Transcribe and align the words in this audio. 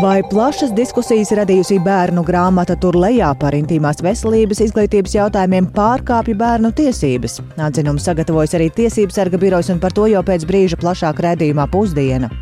Vai 0.00 0.22
plašas 0.24 0.70
diskusijas 0.72 1.28
radījusi 1.36 1.76
bērnu 1.84 2.22
grāmata 2.24 2.72
tur 2.80 2.96
lejā 2.96 3.34
par 3.36 3.52
intīmās 3.58 3.98
veselības 4.00 4.62
izglītības 4.64 5.16
jautājumiem 5.18 5.66
pārkāpja 5.76 6.38
bērnu 6.40 6.70
tiesības? 6.78 7.36
Atzinumu 7.60 8.00
sagatavojas 8.00 8.56
arī 8.56 8.70
Tiesības 8.78 9.20
sarga 9.20 9.40
birojs 9.42 9.68
un 9.74 9.82
par 9.82 9.92
to 9.92 10.06
jau 10.08 10.22
pēc 10.24 10.46
brīža 10.48 10.80
plašāk 10.80 11.20
redzījumā 11.26 11.68
pusdiena. 11.74 12.32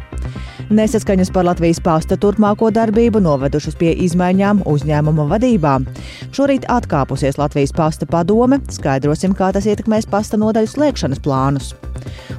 Nesaskaņas 0.69 1.31
par 1.33 1.47
Latvijas 1.49 1.79
pasta 1.81 2.17
turpmāko 2.21 2.69
darbību 2.77 3.23
novedušas 3.25 3.73
pie 3.81 3.95
izmaiņām 4.05 4.61
uzņēmuma 4.69 5.25
vadībā. 5.31 5.79
Šorīt 6.37 6.67
atkāpusies 6.69 7.39
Latvijas 7.41 7.73
pasta 7.73 8.05
padome, 8.05 8.59
skaidrosim, 8.69 9.33
kā 9.33 9.49
tas 9.57 9.65
ietekmēs 9.65 10.05
pasta 10.13 10.37
nodaļu 10.37 10.69
slēgšanas 10.69 11.23
plānus. 11.25 11.71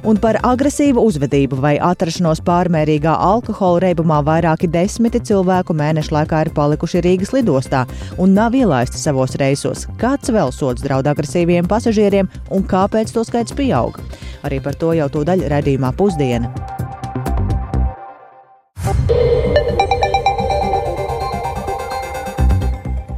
Un 0.06 0.20
par 0.22 0.38
agresīvu 0.46 1.02
uzvedību 1.10 1.58
vai 1.58 1.72
atrašanos 1.82 2.38
pārmērīgā 2.46 3.16
alkohola 3.18 3.82
reibumā 3.88 4.20
vairāki 4.22 4.70
desmiti 4.70 5.18
cilvēku 5.26 5.74
mēnešu 5.74 6.14
laikā 6.14 6.44
ir 6.46 6.52
palikuši 6.54 7.02
Rīgas 7.02 7.34
lidostā 7.34 7.82
un 8.16 8.36
nav 8.38 8.54
ielaisti 8.54 9.00
savos 9.00 9.34
reisos. 9.42 9.88
Kāds 9.98 10.30
vēl 10.30 10.54
sods 10.54 10.86
draud 10.86 11.10
agresīviem 11.10 11.66
pasažieriem 11.66 12.30
un 12.54 12.62
kāpēc 12.62 13.10
to 13.10 13.26
skaits 13.26 13.58
pieaug? 13.58 13.98
Arī 14.46 14.62
par 14.62 14.78
to 14.78 14.94
jau 14.94 15.10
tūdaļ 15.18 15.48
redzījumā 15.50 15.92
pusdiena. 15.98 16.79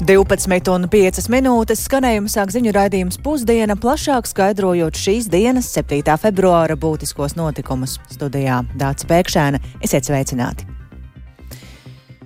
12,5 0.03 1.29
minūtes 1.31 1.85
skanējuma 1.87 2.31
sāk 2.33 2.51
ziņu 2.51 2.73
raidījums 2.75 3.21
pusdiena, 3.23 3.77
plašāk 3.79 4.27
skaidrojot 4.27 4.99
šīs 4.99 5.29
dienas, 5.31 5.71
7. 5.71 6.03
februāra 6.19 6.75
būtiskos 6.75 7.37
notikumus. 7.39 8.01
Studijā 8.11 8.65
Dācis 8.75 9.07
Pēkšēna, 9.07 9.63
esiet 9.87 10.11
sveicināti! 10.11 10.67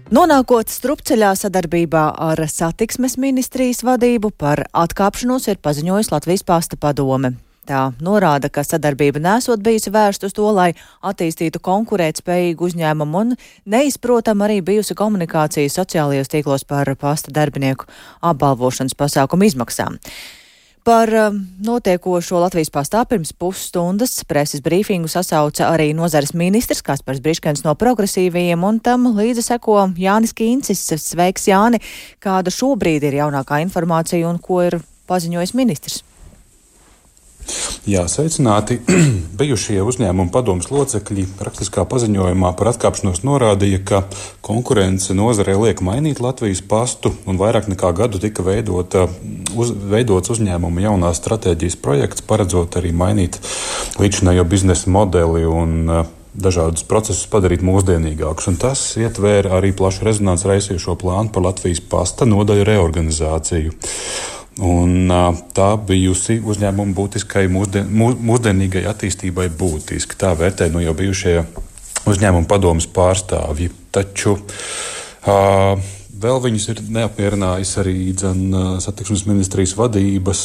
Nonākot 0.07 0.71
strupceļā 0.71 1.35
sadarbībā 1.37 2.05
ar 2.17 2.41
satiksmes 2.49 3.19
ministrijas 3.21 3.83
vadību 3.85 4.31
par 4.39 4.65
atkāpšanos 4.71 5.51
ir 5.51 5.59
paziņojis 5.61 6.13
Latvijas 6.15 6.47
pasta 6.47 6.79
padome. 6.81 7.35
Tā 7.67 7.81
norāda, 7.99 8.47
ka 8.47 8.63
sadarbība 8.63 9.19
nesot 9.19 9.59
bijusi 9.65 9.91
vērsta 9.91 10.29
uz 10.29 10.35
to, 10.37 10.47
lai 10.55 10.69
attīstītu 11.03 11.59
konkurētspējīgu 11.67 12.69
uzņēmumu 12.69 13.23
un 13.25 13.35
neizprotam 13.67 14.45
arī 14.47 14.61
bijusi 14.63 14.95
komunikācija 14.95 15.73
sociālajos 15.75 16.31
tīklos 16.31 16.63
par 16.69 16.93
pasta 17.01 17.35
darbinieku 17.35 17.89
apbalvošanas 18.23 18.95
pasākumu 18.95 19.51
izmaksām. 19.51 19.99
Par 20.87 21.11
um, 21.11 21.43
notiekošo 21.67 22.39
Latvijas 22.45 22.71
pastā 22.71 23.03
pirms 23.11 23.35
pusstundas 23.35 24.21
preses 24.31 24.63
brīfingu 24.63 25.11
sasauca 25.11 25.73
arī 25.73 25.91
nozares 25.99 26.31
ministrs 26.39 26.87
Kaspars 26.87 27.19
Briškens 27.19 27.67
no 27.67 27.75
progresīvajiem, 27.75 28.63
un 28.63 28.79
tam 28.79 29.11
līdzi 29.19 29.43
seko 29.49 29.89
Jānis 29.99 30.39
Kīncis. 30.39 30.87
Sveiks, 31.03 31.51
Jāni! 31.51 31.83
Kāda 32.23 32.55
šobrīd 32.55 33.11
ir 33.11 33.19
jaunākā 33.25 33.59
informācija 33.67 34.31
un 34.31 34.39
ko 34.39 34.63
ir 34.69 34.79
paziņojis 35.11 35.59
ministrs? 35.59 36.05
Jā, 37.87 38.03
sveicināti. 38.11 38.81
Bijušie 39.41 39.79
uzņēmuma 39.87 40.33
padomus 40.35 40.71
locekļi 40.73 41.27
rakstiskā 41.47 41.85
paziņojumā 41.87 42.51
par 42.59 42.73
atkāpšanos 42.73 43.23
norādīja, 43.27 43.83
ka 43.87 44.03
konkurence 44.47 45.15
nozarē 45.15 45.55
liek 45.61 45.83
mainīt 45.87 46.23
Latvijas 46.25 46.65
pastu, 46.67 47.15
un 47.31 47.39
vairāk 47.39 47.71
nekā 47.71 47.93
gadu 47.95 48.19
tika 48.23 48.43
veidota, 48.47 49.07
uz, 49.55 49.71
veidots 49.71 50.35
uzņēmuma 50.35 50.87
jaunās 50.89 51.23
stratēģijas 51.23 51.79
projekts, 51.83 52.27
paredzot 52.27 52.81
arī 52.81 52.91
mainīt 52.97 53.39
līdzinējo 54.03 54.47
biznesa 54.51 54.91
modeli 54.91 55.47
un 55.47 55.77
uh, 55.87 56.07
dažādus 56.37 56.85
procesus 56.89 57.27
padarīt 57.33 57.65
mūsdienīgākus. 57.65 58.51
Un 58.51 58.59
tas 58.61 58.83
ietvēra 59.01 59.57
arī 59.59 59.73
plašu 59.77 60.07
rezonanci 60.07 60.51
raisījušo 60.51 60.97
plānu 61.01 61.33
par 61.33 61.47
Latvijas 61.49 61.83
pasta 61.91 62.29
nodaļu 62.29 62.67
reorganizāciju. 62.69 63.75
Un, 64.65 65.11
tā 65.53 65.69
bijusi 65.77 66.39
uzņēmuma 66.41 66.97
būtiskai 66.97 67.45
mūsdien, 67.53 67.91
mūsdienīgai 67.93 68.87
attīstībai 68.89 69.51
būtiski. 69.53 70.17
Tā 70.17 70.33
vērtē 70.39 70.71
nu 70.73 70.81
jau 70.81 70.95
bijušie 70.97 71.35
uzņēmuma 72.09 72.49
padomus 72.49 72.87
pārstāvji. 72.89 73.69
Taču 73.93 74.39
uh, 74.39 75.77
vēl 76.23 76.41
viņus 76.47 76.69
ir 76.73 76.81
neapmierinājis 76.97 77.75
arī 77.83 77.99
dzen, 78.17 78.49
satiksmes 78.81 79.27
ministrijas 79.29 79.77
vadības 79.77 80.43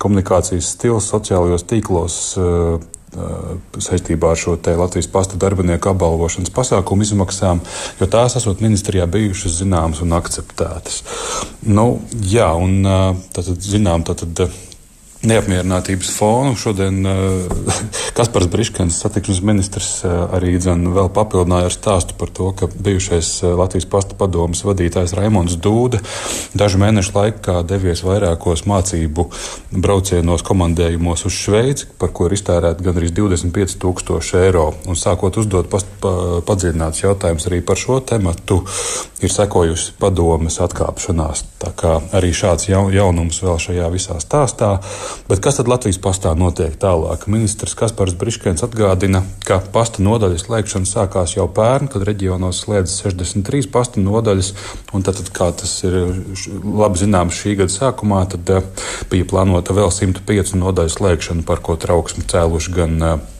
komunikācijas 0.00 0.72
stils 0.78 1.12
sociālajos 1.12 1.68
tīklos. 1.68 2.18
Uh, 2.40 3.01
saistībā 3.12 4.32
ar 4.32 4.40
šo 4.40 4.56
Latvijas 4.56 5.08
pasta 5.12 5.36
darbinieku 5.40 5.90
apbalvošanas 5.92 6.52
pasākumu 6.54 7.04
izmaksām, 7.04 7.60
jo 8.00 8.08
tās 8.08 8.38
esot 8.40 8.64
ministrijā 8.64 9.06
bijušas 9.06 9.60
zināmas 9.60 10.00
un 10.04 10.16
akceptētas. 10.16 11.02
Nu, 11.68 12.00
jā, 12.24 12.48
un 12.56 12.80
tātad 13.34 13.60
zinām, 13.60 14.06
tātad 14.08 14.46
neapmierinātības 15.26 16.10
fonu. 16.16 16.54
Šodien 16.58 17.06
uh, 17.06 17.46
Kaspars 18.16 18.48
Briškens, 18.50 18.98
satiksmes 19.02 19.42
ministrs, 19.46 19.90
uh, 20.06 20.26
arī 20.34 20.56
dzen, 20.58 20.84
vēl 20.94 21.10
papildināja 21.14 21.70
ar 21.70 21.74
stāstu 21.74 22.16
par 22.18 22.32
to, 22.34 22.50
ka 22.58 22.68
bijušais 22.72 23.30
uh, 23.44 23.54
Latvijas 23.58 23.88
pasta 23.90 24.18
padomas 24.18 24.64
vadītājs 24.66 25.14
Raimons 25.18 25.56
Dūda 25.62 26.02
dažu 26.58 26.80
mēnešu 26.82 27.14
laikā 27.16 27.60
devies 27.68 28.02
vairākos 28.06 28.64
mācību 28.68 29.28
braucienos 29.72 30.44
komandējumos 30.46 31.26
uz 31.28 31.38
Šveici, 31.38 31.88
par 31.98 32.12
ko 32.14 32.26
ir 32.28 32.36
iztērēti 32.36 32.84
gandrīz 32.86 33.14
25 33.16 33.78
tūkstoši 33.82 34.38
eiro. 34.42 34.68
Un 34.90 34.98
sākot 34.98 35.38
uzdot 35.40 35.70
pa, 35.72 35.80
padziļināts 36.48 37.04
jautājums 37.04 37.48
arī 37.50 37.62
par 37.66 37.80
šo 37.80 38.00
tematu, 38.06 38.62
ir 39.22 39.32
sekojusi 39.32 39.94
padomas 40.02 40.58
atkāpšanās. 40.64 41.44
Tā 41.62 41.70
kā 41.78 41.96
arī 42.16 42.32
šāds 42.34 42.68
jaunums 42.72 43.38
vēl 43.44 43.60
šajā 43.62 43.90
visā 43.92 44.18
stāstā. 44.22 44.74
Bet 45.28 45.42
kas 45.44 45.58
tad 45.58 45.70
Latvijas 45.70 46.00
pastā 46.02 46.32
notiek 46.38 46.74
tālāk? 46.80 47.26
Ministrs 47.30 47.76
Kaspars 47.78 48.14
Briškens 48.18 48.64
atgādina, 48.66 49.22
ka 49.46 49.60
pasta 49.74 50.04
nodaļas 50.04 50.46
slēgšana 50.46 50.88
sākās 50.88 51.36
jau 51.36 51.48
pērn, 51.52 51.90
kad 51.92 52.06
reģionos 52.08 52.64
slēdz 52.64 52.96
63 53.04 53.70
pasta 53.72 54.02
nodaļas. 54.02 54.52
Tad, 54.92 55.12
tad, 55.12 55.28
kā 55.34 55.50
tas 55.56 55.74
ir 55.88 55.98
labi 56.62 57.00
zināms 57.00 57.38
šī 57.38 57.56
gada 57.62 57.72
sākumā, 57.72 58.24
uh, 58.28 58.88
bija 59.12 59.28
plānota 59.28 59.76
vēl 59.76 59.92
105 59.94 60.56
nodaļu 60.60 60.96
slēgšana, 60.96 61.46
par 61.48 61.64
ko 61.64 61.78
trauksmi 61.80 62.26
cēluši 62.28 62.76
gan 62.76 62.98
uh, 63.02 63.31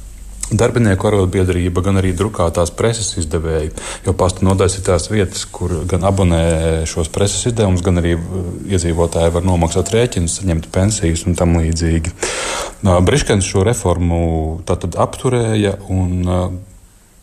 Darbinieku 0.52 1.08
arotbiedrība, 1.08 1.82
gan 1.84 2.00
arī 2.00 2.12
drukātās 2.16 2.72
preses 2.76 3.12
izdevēji. 3.22 3.72
Jo 4.06 4.14
pasta 4.18 4.44
nodaļas 4.46 4.78
ir 4.78 4.86
tās 4.86 5.08
vietas, 5.12 5.44
kur 5.48 5.74
gan 5.88 6.04
abonē 6.08 6.42
šos 6.88 7.08
preses 7.12 7.46
izdevumus, 7.50 7.84
gan 7.84 8.02
arī 8.02 8.16
uh, 8.18 8.50
iedzīvotāji 8.72 9.34
var 9.36 9.46
nomaksāt 9.48 9.92
rēķinus, 9.94 10.40
saņemt 10.40 10.68
pensijas 10.74 11.24
un 11.28 11.38
tam 11.38 11.56
līdzīgi. 11.60 12.12
Briškens 12.82 13.46
šo 13.46 13.62
reformu 13.66 14.22
apturēja 14.66 15.76
un 15.92 16.62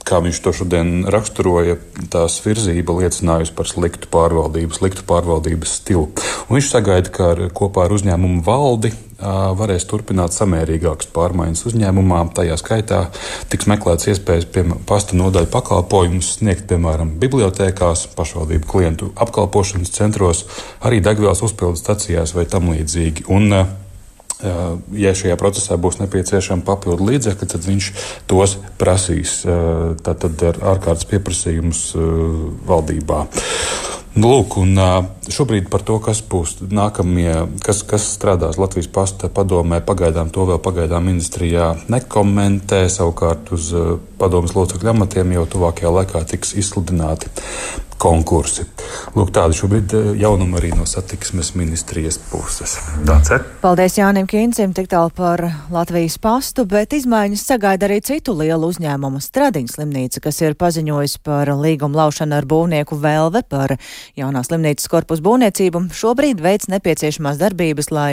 kā 0.10 0.22
viņš 0.26 0.40
to 0.44 0.54
šodien 0.62 0.94
raksturoja, 1.12 1.78
tās 2.12 2.40
virzība 2.46 2.98
liecinājusi 3.02 3.54
par 3.58 3.70
sliktu 3.70 4.10
pārvaldību, 4.12 4.76
sliktu 4.76 5.06
pārvaldības 5.10 5.76
stilu. 5.82 6.10
Un 6.48 6.58
viņš 6.58 6.72
sagaida, 6.74 7.14
ka 7.14 7.34
ar, 7.36 7.46
kopā 7.56 7.86
ar 7.86 7.96
uzņēmumu 7.98 8.42
valdi 8.48 8.94
varēs 9.20 9.84
turpināt 9.90 10.34
samērīgākas 10.36 11.10
pārmaiņas 11.16 11.66
uzņēmumā. 11.70 12.22
Tajā 12.38 12.56
skaitā 12.60 13.02
tiks 13.52 13.68
meklēts 13.68 14.08
iespējas 14.14 14.48
pasta 14.88 15.18
nodaļu 15.20 15.52
pakalpojumus 15.52 16.38
sniegt, 16.38 16.66
piemēram, 16.72 17.18
bibliotekās, 17.20 18.08
pašvaldību 18.16 18.70
klientu 18.70 19.12
apkalpošanas 19.20 19.92
centros, 19.96 20.46
arī 20.80 21.04
degvielas 21.04 21.44
uzpildes 21.46 21.84
stacijās 21.84 22.36
vai 22.38 22.48
tam 22.50 22.72
līdzīgi. 22.72 23.28
Un, 23.28 23.52
ja 24.40 25.14
šajā 25.16 25.36
procesā 25.40 25.78
būs 25.82 26.00
nepieciešama 26.00 26.66
papildu 26.68 27.10
līdzekļi, 27.10 27.50
tad 27.54 27.68
viņš 27.68 27.92
tos 28.30 28.58
prasīs 28.80 29.42
tātad 30.06 30.44
ar 30.48 30.60
ārkārtas 30.76 31.08
pieprasījumus 31.10 31.84
valdībā. 32.70 33.26
Nu, 34.20 34.32
lūk, 34.32 34.56
un 34.58 34.74
šobrīd 35.32 35.68
par 35.72 35.84
to, 35.86 36.00
kas 36.04 36.20
būs 36.26 36.58
nākamie, 36.66 37.30
kas, 37.64 37.84
kas 37.88 38.08
strādās 38.16 38.58
Latvijas 38.60 38.90
pasta 38.92 39.30
padomē, 39.32 39.84
pagaidām 39.86 40.32
to 40.34 40.48
vēl 40.50 40.58
pagaidām 40.66 41.06
ministrijā 41.12 41.70
nekomentē. 41.94 42.82
Savukārt 42.90 43.54
uz 43.56 43.70
padomas 44.20 44.56
locekļu 44.58 44.96
amatiem 44.96 45.38
jau 45.38 45.46
tuvākajā 45.54 45.94
laikā 46.00 46.24
tiks 46.34 46.56
izsludināti 46.58 47.30
konkursi. 48.00 48.64
Lūk, 49.18 49.32
tāda 49.36 49.56
šobrīd 49.56 49.94
eh, 49.96 50.08
jaunuma 50.22 50.60
arī 50.60 50.72
no 50.78 50.86
satiksmes 50.90 51.52
ministrijas 51.60 52.18
puses. 52.30 52.78
Tāds 53.08 53.32
ir. 53.36 53.44
Paldies 53.62 53.98
Jānim 54.00 54.28
Kīncim 54.30 54.74
tik 54.76 54.88
tālu 54.92 55.12
par 55.16 55.44
Latvijas 55.74 56.16
pastu, 56.22 56.64
bet 56.70 56.96
izmaiņas 56.96 57.44
sagaida 57.52 57.90
arī 57.90 58.00
citu 58.06 58.36
lielu 58.40 58.70
uzņēmumu 58.72 59.22
Stradiņas 59.24 59.76
slimnīca, 59.78 60.24
kas 60.24 60.40
ir 60.46 60.56
paziņojis 60.60 61.18
par 61.28 61.52
līgumu 61.60 62.00
laušanu 62.00 62.38
ar 62.38 62.48
būvnieku 62.50 62.98
Velve 63.02 63.44
par 63.50 63.76
jaunās 64.18 64.50
slimnīcas 64.50 64.90
korpusu 64.92 65.26
būvniecību. 65.26 65.84
Šobrīd 66.00 66.42
veids 66.44 66.70
nepieciešamās 66.72 67.40
darbības, 67.42 67.92
lai 67.92 68.10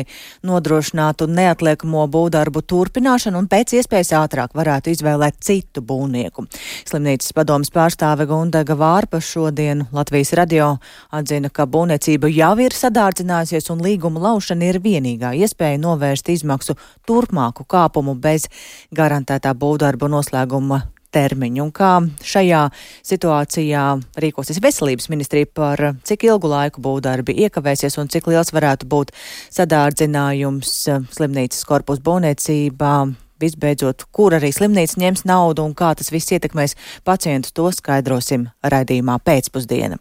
nodrošinātu 0.47 1.31
neatliekamo 1.31 2.07
būvdarbu 2.11 2.65
turpināšanu 2.67 3.45
un 3.45 3.51
pēc 3.53 3.77
iespējas 3.81 4.15
ātrāk 4.19 4.57
varētu 4.57 4.93
izvēlēt 4.95 5.41
citu 5.47 5.85
būvnieku. 5.87 6.47
Slimnīcas 6.89 7.35
padomas 7.37 7.73
pārstāve 7.75 8.27
Gundega 8.31 8.77
Vārpa 8.79 9.23
šodien 9.23 9.76
labdienu! 9.77 9.87
Latvijas 9.93 10.33
radio 10.33 10.79
atzina, 11.11 11.49
ka 11.49 11.67
būvniecība 11.67 12.29
jau 12.31 12.59
ir 12.61 12.73
sadārdzinājusies 12.73 13.71
un 13.71 13.83
līguma 13.83 14.21
laušana 14.21 14.71
ir 14.71 14.81
vienīgā 14.81 15.35
iespēja 15.37 15.79
novērst 15.79 16.29
izmaksu 16.29 16.77
turpmāku 17.07 17.65
kāpumu 17.65 18.15
bez 18.15 18.49
garantētā 18.93 19.55
būvdarbu 19.55 20.09
noslēguma 20.09 20.83
termiņu 21.13 21.63
un 21.63 21.73
kā 21.73 22.03
šajā 22.21 22.69
situācijā 23.07 23.85
rīkosies 24.21 24.61
veselības 24.61 25.09
ministrija 25.09 25.47
par 25.47 25.95
cik 26.05 26.25
ilgu 26.25 26.49
laiku 26.49 26.81
būvdarbi 26.81 27.37
iekavēsies 27.47 27.97
un 27.99 28.09
cik 28.09 28.27
liels 28.27 28.53
varētu 28.53 28.87
būt 28.87 29.15
sadārdzinājums 29.51 30.89
slimnīcas 31.17 31.65
korpusu 31.65 32.03
būvniecībā 32.03 33.26
visbeidzot, 33.43 34.07
kur 34.13 34.37
arī 34.37 34.53
slimnīca 34.55 35.01
ņems 35.03 35.27
naudu 35.29 35.65
un 35.67 35.75
kā 35.77 35.93
tas 35.99 36.13
viss 36.13 36.33
ietekmēs 36.37 36.77
pacientus, 37.05 37.55
to 37.57 37.69
skaidrosim 37.75 38.49
raidījumā 38.65 39.19
pēcpusdiena. 39.25 40.01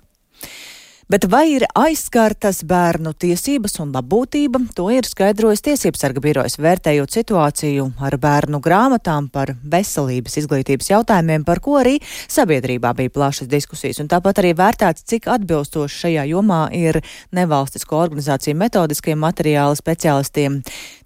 Bet 1.06 1.28
vai 1.30 1.52
ir 1.54 1.62
aizskartas 1.78 2.64
bērnu 2.66 3.12
tiesības 3.22 3.76
un 3.84 3.92
labbūtība, 3.94 4.58
to 4.74 4.88
ir 4.90 5.06
skaidrojis 5.06 5.62
Tiesības 5.68 6.02
sarga 6.02 6.24
birojas, 6.24 6.56
vērtējot 6.58 7.14
situāciju 7.14 7.86
ar 8.02 8.16
bērnu 8.18 8.58
grāmatām 8.66 9.28
par 9.30 9.52
veselības 9.62 10.40
izglītības 10.42 10.90
jautājumiem, 10.90 11.46
par 11.46 11.62
ko 11.62 11.76
arī 11.78 12.00
sabiedrībā 12.26 12.96
bija 12.98 13.14
plašas 13.14 13.52
diskusijas. 13.52 14.02
Un 14.02 14.10
tāpat 14.10 14.42
arī 14.42 14.56
vērtēts, 14.58 15.06
cik 15.06 15.30
atbilstoši 15.36 16.02
šajā 16.08 16.26
jomā 16.32 16.64
ir 16.74 16.98
nevalstisko 17.38 18.02
organizāciju 18.08 18.58
metodiskiem 18.64 19.22
materiāli 19.22 19.78
speciālistiem. 19.78 20.58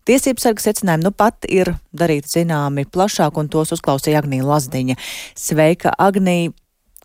Tiesības 0.07 0.47
sarga 0.47 0.67
secinājumi 0.69 1.09
nu 1.09 1.11
pat 1.11 1.43
ir 1.51 1.73
darīti 1.91 2.37
zināmi 2.37 2.87
plašāk, 2.87 3.35
un 3.35 3.51
tos 3.51 3.75
uzklausīja 3.75 4.23
Agnija 4.23 4.47
Lazdiņa. 4.47 4.99
Sveika, 5.35 5.91
Agnija! 5.99 6.55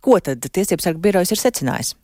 Ko 0.05 0.19
tad 0.21 0.45
Tiesības 0.45 0.85
sarga 0.85 1.01
birojas 1.01 1.33
ir 1.33 1.41
secinājis? 1.41 1.95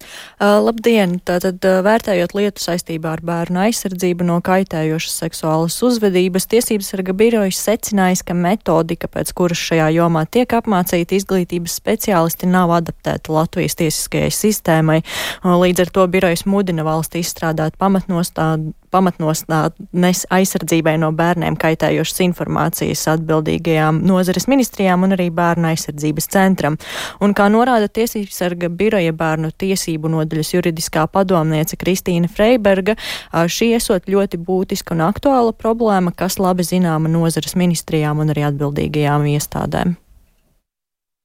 Uh, 0.40 0.56
labdien! 0.64 1.18
Tātad, 1.28 1.60
vērtējot 1.84 2.32
lietu 2.38 2.64
saistībā 2.64 3.12
ar 3.18 3.22
bērnu 3.26 3.60
aizsardzību 3.66 4.24
no 4.24 4.38
kaitējošas 4.44 5.18
seksuālas 5.24 5.76
uzvedības, 5.84 6.48
Tiesības 6.48 6.92
sarga 6.94 7.12
birojas 7.16 7.60
secinājis, 7.60 8.24
ka 8.24 8.36
metodika, 8.38 9.10
pēc 9.12 9.34
kuras 9.36 9.60
šajā 9.68 9.90
jomā 9.98 10.24
tiek 10.32 10.48
apmācīti 10.56 11.20
izglītības 11.20 11.76
speciālisti, 11.82 12.48
nav 12.48 12.72
adaptēta 12.80 13.36
Latvijas 13.36 13.76
tiesiskajai 13.82 14.32
sistēmai. 14.32 15.00
Līdz 15.44 15.84
ar 15.84 15.94
to 15.98 16.08
birojas 16.08 16.46
mudina 16.48 16.86
valsti 16.88 17.20
izstrādāt 17.20 17.76
pamatnostādu 17.80 18.72
pamatnostādnes 18.90 20.24
aizsardzībai 20.32 20.96
no 21.00 21.10
bērniem 21.16 21.56
kaitējošas 21.60 22.22
informācijas 22.26 23.06
atbildīgajām 23.14 24.02
nozares 24.06 24.48
ministrijām 24.50 25.06
un 25.06 25.16
arī 25.16 25.30
bērnu 25.34 25.70
aizsardzības 25.70 26.30
centram. 26.32 26.78
Un 27.22 27.34
kā 27.36 27.48
norāda 27.52 27.88
Tiesības 27.90 28.42
sarga 28.42 28.68
biroja 28.68 29.14
bērnu 29.16 29.52
tiesību 29.60 30.10
nodaļas 30.16 30.54
juridiskā 30.56 31.06
padomniece 31.12 31.78
Kristīna 31.80 32.30
Freiberga, 32.30 32.96
šī 33.30 33.72
esot 33.78 34.10
ļoti 34.10 34.40
būtiska 34.44 34.96
un 34.96 35.06
aktuāla 35.08 35.56
problēma, 35.56 36.14
kas 36.16 36.40
labi 36.42 36.66
zināma 36.66 37.10
nozares 37.10 37.56
ministrijām 37.58 38.22
un 38.22 38.34
arī 38.34 38.46
atbildīgajām 38.50 39.28
iestādēm 39.34 39.98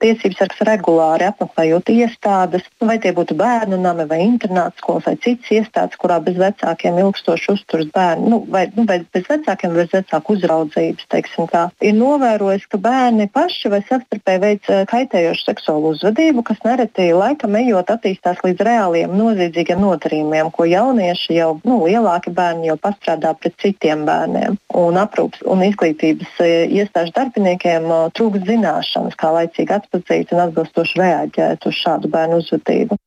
tiesības 0.05 0.41
sargs 0.41 0.61
regulāri 0.67 1.27
apmeklējot 1.29 1.91
iestādes, 1.95 2.65
vai 2.83 2.97
tie 3.01 3.11
būtu 3.15 3.37
bērnu 3.39 3.79
nami 3.81 4.05
vai 4.09 4.21
internāts 4.25 4.81
skolas 4.81 5.07
vai 5.09 5.15
citas 5.17 5.51
iestādes, 5.51 5.97
kurā 6.01 6.19
bez 6.23 6.37
vecākiem 6.39 6.99
ilgstoši 7.01 7.51
uzturas 7.55 7.89
bērni, 7.95 8.29
nu, 8.31 8.41
vai, 8.51 8.65
nu, 8.75 8.85
bez 8.85 9.25
vecākiem, 9.29 9.73
bez 9.77 9.91
vecāku 9.93 10.35
uzraudzības, 10.35 11.07
teiksim 11.11 11.49
tā, 11.51 11.65
ir 11.83 11.95
novērojis, 11.97 12.67
ka 12.71 12.79
bērni 12.81 13.27
paši 13.33 13.71
vai 13.73 13.81
savstarpēji 13.87 14.43
veic 14.43 14.69
eh, 14.69 14.83
kaitējošu 14.91 15.47
seksuālu 15.49 15.93
uzvedību, 15.95 16.45
kas 16.45 16.61
nereti 16.67 17.09
laikam 17.15 17.57
ejot 17.59 17.91
attīstās 17.95 18.41
līdz 18.45 18.65
reāliem 18.69 19.15
noziedzīgiem 19.17 19.81
nodarījumiem, 19.81 20.51
ko 20.55 20.67
jaunieši 20.69 21.39
jau, 21.39 21.51
nu, 21.67 21.81
lielāki 21.87 22.33
bērni 22.35 22.69
jau 22.71 22.77
pastrādā 22.81 23.33
pret 23.39 23.57
citiem 23.61 24.05
bērniem. 24.07 24.59
Un 24.75 24.99
aprūpas 24.99 25.43
un 25.49 25.63
izglītības 25.65 26.41
eh, 26.43 26.55
iestāžu 26.81 27.15
darbiniekiem 27.15 27.89
eh, 27.89 28.05
trūkst 28.17 28.47
zināšanas, 28.49 29.17
kā 29.19 29.31
laicīgi 29.39 29.77
atpazīt 29.79 29.94
atpazīt 29.95 30.33
un 30.35 30.43
atbilstoši 30.45 31.01
reaģēt 31.01 31.67
uz 31.69 31.81
šādu 31.81 32.11
bērnu 32.11 32.41
uzvedību. 32.43 32.97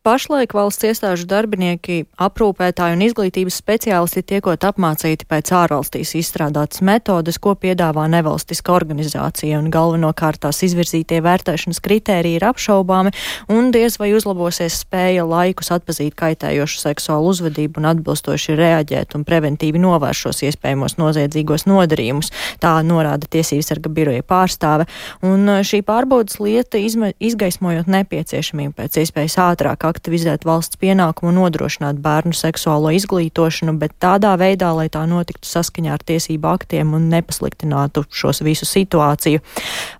Pašlaik 0.00 0.54
valsts 0.56 0.86
iestāžu 0.88 1.26
darbinieki, 1.28 2.06
aprūpētāji 2.24 2.94
un 2.96 3.02
izglītības 3.04 3.58
speciālisti 3.60 4.22
tiekot 4.30 4.62
apmācīti 4.64 5.26
pēc 5.28 5.50
ārvalstīs 5.52 6.14
izstrādātas 6.16 6.80
metodes, 6.80 7.36
ko 7.36 7.52
piedāvā 7.52 8.06
nevalstiska 8.08 8.72
organizācija, 8.72 9.58
un 9.60 9.68
galvenokārt 9.68 10.40
tās 10.46 10.62
izvirzītie 10.64 11.18
vērtēšanas 11.20 11.82
kritēriji 11.84 12.38
ir 12.38 12.46
apšaubāmi, 12.48 13.12
un 13.52 13.68
diez 13.76 13.98
vai 14.00 14.14
uzlabosies 14.16 14.78
spēja 14.86 15.26
laikus 15.28 15.68
atpazīt 15.76 16.16
kaitējošu 16.16 16.80
seksuālu 16.80 17.34
uzvedību 17.34 17.84
un 17.84 17.90
atbilstoši 17.92 18.56
reaģēt 18.56 19.18
un 19.20 19.28
preventīvi 19.28 19.84
novērš 19.84 20.24
šos 20.24 20.42
iespējamos 20.48 20.96
noziedzīgos 20.96 21.66
nodarījumus. 21.68 22.32
Tā 22.64 22.78
norāda 22.88 23.28
Tiesības 23.28 23.68
sarga 23.74 23.92
biroja 23.92 24.24
pārstāve, 24.24 24.88
un 25.20 25.44
šī 25.60 25.84
pārbaudas 25.84 26.40
lieta 26.40 26.80
izgaismojot 26.80 27.92
nepieciešamību 27.98 28.78
pēc 28.80 29.02
iespējas 29.04 29.40
ātrāk 29.44 29.89
aktivizēt 29.90 30.46
valsts 30.48 30.78
pienākumu 30.80 31.34
nodrošināt 31.36 32.00
bērnu 32.02 32.32
seksuālo 32.36 32.92
izglītošanu, 32.96 33.74
bet 33.80 33.96
tādā 34.02 34.32
veidā, 34.40 34.70
lai 34.76 34.88
tā 34.92 35.02
notiktu 35.10 35.48
saskaņā 35.50 35.92
ar 35.98 36.04
tiesību 36.06 36.48
aktiem 36.50 36.94
un 36.96 37.08
nepasliktinātu 37.12 38.04
šos 38.08 38.42
visu 38.46 38.68
situāciju. 38.68 39.42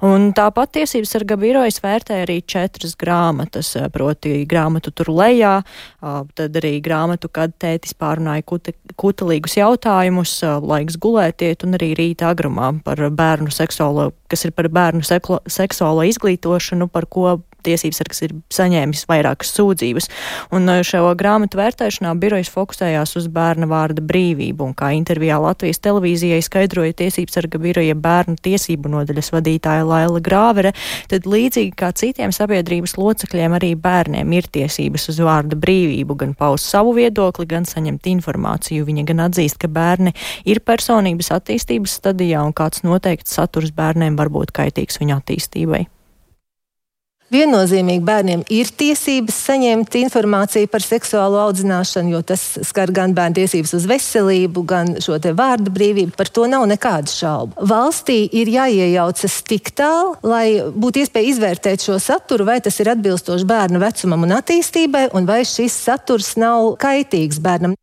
Un 0.06 0.30
tāpat 0.36 0.74
tiesības 0.78 1.14
sarga 1.16 1.36
birojas 1.40 1.80
vērtē 1.84 2.22
arī 2.24 2.40
četras 2.46 2.96
grāmatas, 3.00 3.74
proti 3.92 4.44
grāmatu 4.48 4.94
tur 4.94 5.12
lejā, 5.12 5.60
tad 6.00 6.58
arī 6.62 6.76
grāmatu, 6.84 7.30
kad 7.32 7.52
tētis 7.60 7.96
pārunāja 7.98 8.46
kuta, 8.46 8.74
kutelīgus 9.00 9.58
jautājumus, 9.58 10.38
laiks 10.62 10.98
gulētiet 11.00 11.66
un 11.66 11.76
arī 11.78 11.92
rīta 11.98 12.30
agrumā 12.30 12.72
par 12.84 13.02
bērnu 13.10 13.52
seksuālo, 13.54 14.10
kas 14.30 14.46
ir 14.46 14.54
par 14.56 14.70
bērnu 14.72 15.04
seklo, 15.06 15.40
seksuālo 15.50 16.06
izglītošanu, 16.10 16.88
par 16.92 17.08
ko 17.10 17.40
tiesības 17.66 18.00
sargs 18.02 18.22
ir 18.26 18.34
saņēmis 18.54 19.06
vairākas 19.10 19.52
sūdzības. 19.56 20.10
Un 20.56 20.68
uh, 20.70 20.82
šo 20.86 21.02
grāmatu 21.18 21.60
vērtēšanā 21.60 22.14
birojas 22.20 22.52
fokusējās 22.54 23.16
uz 23.20 23.28
bērna 23.32 23.68
vārda 23.70 24.04
brīvību, 24.04 24.70
un 24.70 24.76
kā 24.76 24.92
intervijā 24.96 25.38
Latvijas 25.42 25.82
televīzijai 25.84 26.40
skaidroja 26.44 26.96
tiesības 27.02 27.38
sarga 27.38 27.60
biroja 27.62 27.96
bērnu 27.98 28.38
tiesību 28.42 28.92
nodaļas 28.94 29.32
vadītāja 29.34 29.86
Laila 29.88 30.22
Grāvere, 30.24 30.74
tad 31.10 31.28
līdzīgi 31.30 31.74
kā 31.78 31.92
citiem 31.96 32.34
sabiedrības 32.34 32.96
locekļiem 33.00 33.56
arī 33.58 33.74
bērniem 33.80 34.34
ir 34.36 34.48
tiesības 34.52 35.08
uz 35.12 35.20
vārda 35.24 35.58
brīvību, 35.60 36.16
gan 36.24 36.34
paust 36.38 36.68
savu 36.70 36.94
viedokli, 36.98 37.48
gan 37.50 37.68
saņemt 37.68 38.10
informāciju. 38.14 38.86
Viņa 38.88 39.06
gan 39.12 39.24
atzīst, 39.28 39.60
ka 39.60 39.70
bērni 39.70 40.14
ir 40.48 40.62
personības 40.64 41.32
attīstības 41.36 41.98
stadijā 42.00 42.42
un 42.46 42.56
kāds 42.56 42.84
noteikts 42.86 43.38
saturs 43.38 43.74
bērniem 43.76 44.18
var 44.20 44.32
būt 44.32 44.54
kaitīgs 44.56 45.00
viņu 45.02 45.18
attīstībai. 45.20 45.86
Viennozīmīgi 47.30 48.02
bērniem 48.02 48.40
ir 48.50 48.72
tiesības 48.74 49.36
saņemt 49.46 49.94
informāciju 50.00 50.66
par 50.70 50.82
seksuālo 50.82 51.38
audzināšanu, 51.44 52.10
jo 52.16 52.22
tas 52.26 52.42
skar 52.66 52.90
gan 52.90 53.14
bērnu 53.14 53.38
tiesības 53.38 53.76
uz 53.78 53.86
veselību, 53.86 54.64
gan 54.66 54.96
šo 54.98 55.14
vārdu 55.38 55.70
brīvību. 55.70 56.16
Par 56.18 56.26
to 56.26 56.48
nav 56.50 56.66
nekādu 56.66 57.14
šaubu. 57.14 57.54
Valstī 57.70 58.24
ir 58.34 58.50
jāiejaucas 58.50 59.38
tik 59.46 59.70
tālu, 59.78 60.16
lai 60.26 60.58
būtu 60.74 61.04
iespēja 61.04 61.30
izvērtēt 61.30 61.86
šo 61.86 62.00
saturu, 62.02 62.48
vai 62.50 62.58
tas 62.64 62.82
ir 62.82 62.90
atbilstoši 62.96 63.46
bērnu 63.46 63.78
vecumam 63.78 64.26
un 64.26 64.34
attīstībai, 64.40 65.12
un 65.14 65.30
vai 65.30 65.44
šis 65.46 65.76
saturs 65.86 66.34
nav 66.40 66.74
kaitīgs 66.82 67.38
bērnam. 67.38 67.78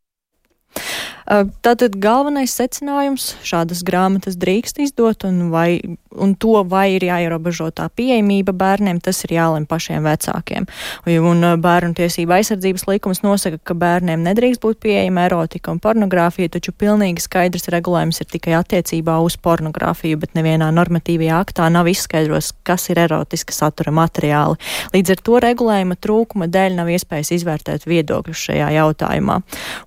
Tātad 1.27 1.97
galvenais 1.99 2.53
secinājums- 2.55 3.33
šādas 3.49 3.81
grāmatas 3.83 4.37
drīkst 4.39 4.77
izdot, 4.79 5.25
un, 5.27 5.49
vai, 5.51 5.81
un 6.15 6.35
to 6.39 6.63
vai 6.63 6.95
ir 6.95 7.03
jāierobežo 7.03 7.67
tā 7.75 7.89
pieejamība 7.91 8.53
bērniem, 8.55 9.01
tas 9.03 9.25
ir 9.25 9.35
jālem 9.35 9.65
pašiem 9.67 10.07
vecākiem. 10.07 10.67
Un 11.05 11.43
bērnu 11.59 11.93
tiesība 11.99 12.39
aizsardzības 12.39 12.87
likums 12.87 13.23
nosaka, 13.23 13.59
ka 13.59 13.73
bērniem 13.75 14.23
nedrīkst 14.23 14.61
būt 14.63 14.79
pieejama 14.79 15.25
erotika 15.27 15.69
un 15.69 15.81
pornogrāfija, 15.83 16.47
taču 16.49 16.71
pilnīgi 16.71 17.19
skaidrs 17.19 17.67
regulējums 17.75 18.21
ir 18.23 18.31
tikai 18.31 18.55
attiecībā 18.63 19.19
uz 19.19 19.35
pornogrāfiju, 19.35 20.21
bet 20.23 20.31
nevienā 20.33 20.71
normatīvajā 20.71 21.43
aktā 21.43 21.67
nav 21.67 21.91
izskaidros, 21.91 22.53
kas 22.63 22.87
ir 22.89 23.03
erotiska 23.03 23.51
satura 23.51 23.91
materiāli. 23.91 24.55
Līdz 24.95 25.11
ar 25.11 25.17
to 25.27 25.43
regulējuma 25.43 25.99
trūkuma 25.99 26.47
dēļ 26.47 26.79
nav 26.79 26.87
iespējas 26.87 27.35
izvērtēt 27.35 27.83
viedokļus 27.83 28.47
šajā 28.47 28.71
jautājumā. 28.79 29.41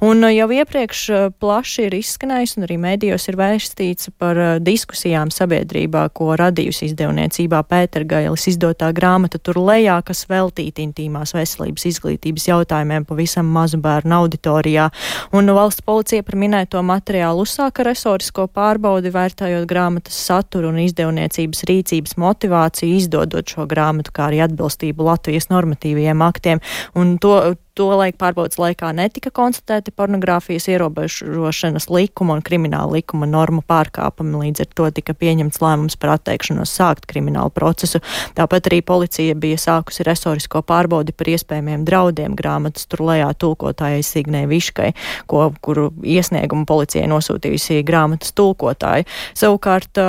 Un 0.04 0.28
jau 0.28 0.52
iepriekš 0.52 1.29
plaši 1.40 1.86
ir 1.88 1.96
izskanējis 2.00 2.56
un 2.58 2.66
arī 2.66 2.76
mēdījos 2.80 3.28
ir 3.30 3.36
vēstīts 3.40 4.10
par 4.20 4.38
uh, 4.40 4.50
diskusijām 4.62 5.30
sabiedrībā, 5.34 6.06
ko 6.16 6.34
radījusi 6.38 6.90
izdevniecībā 6.90 7.62
Pētergailis 7.70 8.48
izdotā 8.50 8.90
grāmata 8.96 9.38
tur 9.38 9.60
lejā, 9.62 9.98
kas 10.06 10.24
veltīta 10.30 10.82
intīmās 10.84 11.34
veselības 11.36 11.86
izglītības 11.92 12.48
jautājumiem 12.50 13.06
pavisam 13.08 13.50
mazu 13.54 13.80
bērnu 13.82 14.16
auditorijā. 14.20 14.88
Un 15.36 15.52
valsts 15.56 15.84
policija 15.86 16.26
par 16.26 16.38
minēto 16.40 16.82
materiālu 16.86 17.46
uzsāka 17.46 17.86
resorisko 17.86 18.48
pārbaudi, 18.50 19.12
vērtējot 19.14 19.68
grāmatas 19.70 20.18
saturu 20.26 20.72
un 20.72 20.82
izdevniecības 20.84 21.64
rīcības 21.70 22.16
motivāciju, 22.20 22.98
izdodot 23.00 23.54
šo 23.54 23.66
grāmatu, 23.70 24.14
kā 24.14 24.28
arī 24.30 24.42
atbilstību 24.46 25.06
Latvijas 25.06 25.50
normatīviem 25.52 26.22
aktiem. 26.26 26.62
Un 26.98 27.16
to, 27.22 27.36
To 27.78 27.86
laika 27.94 28.18
pārbaudas 28.18 28.58
laikā 28.58 28.88
netika 28.96 29.30
konstatēti 29.30 29.92
pornogrāfijas 29.94 30.66
ierobežošanas 30.72 31.86
likuma 31.94 32.34
un 32.34 32.42
krimināla 32.42 32.98
likuma 32.98 33.28
normu 33.30 33.62
pārkāpumi, 33.62 34.40
līdz 34.42 34.64
ar 34.64 34.68
to 34.74 34.88
tika 34.96 35.14
pieņemts 35.14 35.60
lēmums 35.62 35.94
par 36.00 36.16
atteikšanos 36.16 36.72
sākt 36.74 37.06
kriminālu 37.10 37.52
procesu. 37.54 38.00
Tāpat 38.34 38.66
arī 38.70 38.80
policija 38.86 39.36
bija 39.38 39.60
sākusi 39.60 40.06
resorisko 40.08 40.64
pārbaudi 40.66 41.14
par 41.14 41.30
iespējamiem 41.30 41.84
draudiem 41.86 42.34
grāmatas 42.38 42.88
tur 42.90 43.04
lejā 43.06 43.30
tulkotājai 43.38 44.02
Signai 44.02 44.42
Viškai, 44.50 44.90
ko, 45.30 45.46
kuru 45.62 45.92
iesniegumu 46.02 46.66
policijai 46.66 47.06
nosūtījusi 47.12 47.84
grāmatas 47.86 48.34
tulkotāji. 48.34 49.06
Savukārt, 49.38 50.02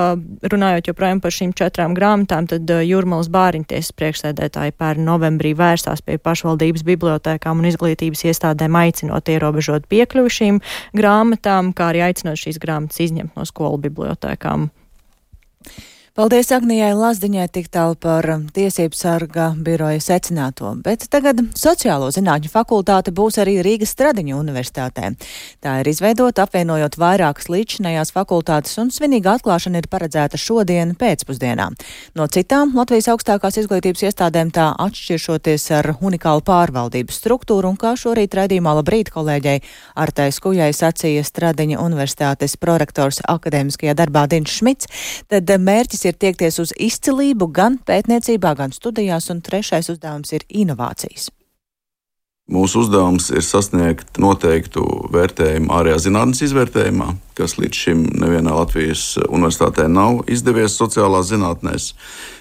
runājot 0.50 0.90
joprojām 0.90 1.22
par 1.22 1.38
šīm 1.38 1.54
četrām 1.54 1.94
grāmatām, 1.98 2.50
tad 2.50 2.74
Jurmalas 2.90 3.30
bāriņtiesas 3.32 3.94
priekšsēdētāji 4.02 4.76
pērn 4.82 5.06
novembrī 5.06 5.54
vērsās 5.58 6.02
pie 6.02 6.18
pašvaldības 6.18 6.88
bibliotēkā 6.90 7.51
bibliotekām 7.52 7.60
un 7.60 7.68
izglītības 7.68 8.24
iestādēm 8.30 8.76
aicinot 8.76 9.28
ierobežot 9.28 9.88
piekļuvi 9.90 10.30
šīm 10.30 10.62
grāmatām, 10.96 11.74
kā 11.74 11.92
arī 11.92 12.02
aicinot 12.08 12.40
šīs 12.40 12.60
grāmatas 12.60 13.00
izņemt 13.00 13.36
no 13.36 13.46
skolu 13.46 13.78
bibliotekām. 13.78 14.70
Paldies 16.12 16.50
Agnijai 16.52 16.92
Lazdiņai 16.92 17.46
tik 17.56 17.70
tālu 17.72 17.96
par 17.96 18.26
tiesību 18.52 18.98
sarga 19.00 19.46
biroja 19.56 20.02
secināto, 20.04 20.74
bet 20.84 21.06
tagad 21.08 21.38
sociālo 21.56 22.10
zinātņu 22.12 22.50
fakultāte 22.52 23.14
būs 23.16 23.38
arī 23.40 23.54
Rīgas 23.64 23.94
Stradiņu 23.96 24.36
universitātē. 24.36 25.14
Tā 25.64 25.76
ir 25.80 25.88
izveidota 25.88 26.44
apvienojot 26.44 26.98
vairākas 27.00 27.48
līdzinējās 27.54 28.12
fakultātes 28.12 28.76
un 28.84 28.92
svinīga 28.92 29.38
atklāšana 29.38 29.80
ir 29.80 29.88
paredzēta 29.88 30.36
šodien 30.36 30.92
pēcpusdienā. 31.00 31.70
No 32.20 32.28
citām 32.28 32.76
Latvijas 32.76 33.08
augstākās 33.16 33.62
izglītības 33.64 34.04
iestādēm 34.10 34.52
tā 34.52 34.68
atšķiršoties 34.84 35.70
ar 35.80 35.94
unikālu 35.96 36.44
pārvaldības 36.44 37.22
struktūru 37.24 37.72
un 37.72 37.80
kā 37.80 37.94
šorīt 37.96 38.36
raidījumā 38.36 38.76
labrīt 38.82 39.14
kolēģei 39.16 39.64
Artai 39.96 40.28
Skujai 40.36 40.74
sacīja 40.76 41.24
Stradiņa 41.24 41.80
universitātes 41.80 42.60
prorektors 42.60 43.24
akadēmiskajā 43.32 43.96
darbā 43.96 44.28
Dins 44.28 44.60
Šmits, 44.60 44.92
tad 45.32 45.56
mērķis 45.56 46.01
mērķis 46.02 46.10
ir 46.10 46.18
tiekties 46.18 46.60
uz 46.60 46.72
izcilību 46.78 47.52
gan 47.54 47.80
pētniecībā, 47.86 48.56
gan 48.58 48.72
studijās, 48.72 49.30
un 49.30 49.42
trešais 49.42 49.90
uzdevums 49.90 50.34
ir 50.34 50.44
inovācijas. 50.50 51.30
Mūsu 52.52 52.82
uzdevums 52.82 53.30
ir 53.32 53.44
sasniegt 53.44 54.18
noteiktu 54.20 54.82
vērtējumu 55.14 55.72
ārējā 55.72 56.00
zinātnes 56.08 56.42
izvērtējumā, 56.42 57.16
kas 57.42 57.58
līdz 57.58 57.82
šim 57.86 58.04
nevienā 58.22 58.54
Latvijas 58.54 59.16
universitātē 59.26 59.88
nav 59.90 60.22
izdevies 60.32 60.78
sociālās 60.78 61.32
zinātnēs. 61.34 61.92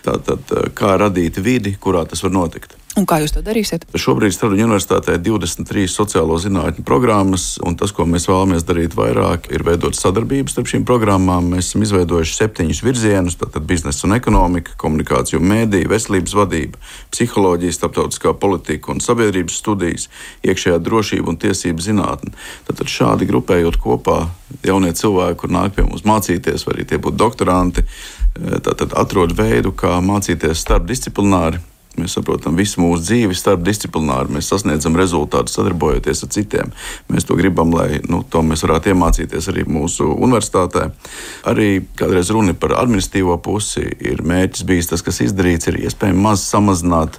Tātad, 0.05 0.53
kā 0.77 0.97
radīt 1.01 1.41
vidi, 1.41 1.77
kurā 1.81 2.05
tas 2.09 2.25
var 2.27 2.37
notikt. 2.37 2.77
Un 2.99 3.05
kā 3.07 3.21
jūs 3.23 3.31
to 3.31 3.41
darīsiet? 3.47 3.85
Šobrīd 3.95 4.35
Stradiņu 4.35 4.65
universitātē 4.67 5.15
ir 5.15 5.21
23 5.23 5.87
sociālo 5.93 6.35
zinātņu 6.43 6.83
programmas, 6.87 7.45
un 7.63 7.77
tas, 7.79 7.93
ko 7.95 8.03
mēs 8.03 8.27
vēlamies 8.27 8.65
darīt 8.67 8.97
vairāk, 8.99 9.47
ir 9.55 9.63
veidot 9.63 9.95
sadarbības 9.95 10.57
starp 10.57 10.73
šīm 10.73 10.83
programmām. 10.89 11.53
Mēs 11.53 11.71
esam 11.71 11.85
izveidojuši 11.87 12.35
septiņus 12.35 12.83
virzienus- 12.83 13.39
tātad 13.41 13.63
biznesa 13.69 14.09
un 14.09 14.17
ekonomika, 14.19 14.75
komunikācija 14.77 15.39
un 15.39 15.47
mēdīja, 15.53 15.87
veselības 15.87 16.35
vadība, 16.35 16.83
psiholoģija, 17.15 17.77
starptautiskā 17.79 18.35
politika 18.35 18.91
un 18.91 18.99
sabiedrības 18.99 19.63
studijas, 19.63 20.09
iekšējā 20.43 20.83
drošība 20.83 21.29
un 21.29 21.39
tiesību 21.39 21.79
zinātne. 21.79 22.35
Tātad 22.67 22.91
šādi 22.91 23.31
grupējot 23.31 23.79
kopā 23.79 24.29
jaunie 24.67 24.90
cilvēki, 24.97 25.39
kur 25.43 25.55
nāk 25.55 25.75
pie 25.77 25.87
mums 25.87 26.07
mācīties, 26.09 26.67
vai 26.67 26.77
arī 26.77 26.87
tie 26.91 27.01
būtu 27.03 27.21
doktoranti, 27.21 27.87
tātad 28.65 28.95
atrod 28.99 29.35
veidu, 29.39 29.75
kā 29.77 29.99
mācīties 30.05 30.63
starpdisciplināri 30.67 31.63
Mēs 31.99 32.15
saprotam 32.15 32.55
visu 32.55 32.79
mūsu 32.81 33.03
dzīvi 33.03 33.35
starpdisciplināri. 33.35 34.31
Mēs 34.37 34.49
sasniedzam 34.53 34.95
rezultātus 34.99 35.57
sadarbojoties 35.59 36.23
ar 36.23 36.31
citiem. 36.31 36.73
Mēs 37.11 37.27
to 37.27 37.35
gribam, 37.39 37.75
lai 37.75 37.99
nu, 38.07 38.23
to 38.23 38.45
mēs 38.47 38.63
varētu 38.63 38.93
iemācīties 38.93 39.51
arī 39.51 39.67
mūsu 39.67 40.07
universitātē. 40.15 40.87
Arī 41.51 41.71
kādreiz 41.99 42.31
runa 42.31 42.55
par 42.55 42.77
administratīvo 42.79 43.41
pusi 43.43 43.89
ir 43.99 44.23
mērķis 44.23 44.67
bijis 44.71 44.93
tas, 44.93 45.03
kas 45.03 45.19
izdarīts, 45.27 45.73
ir 45.73 45.81
iespējams 45.83 46.27
maz 46.29 46.47
samazināt 46.47 47.19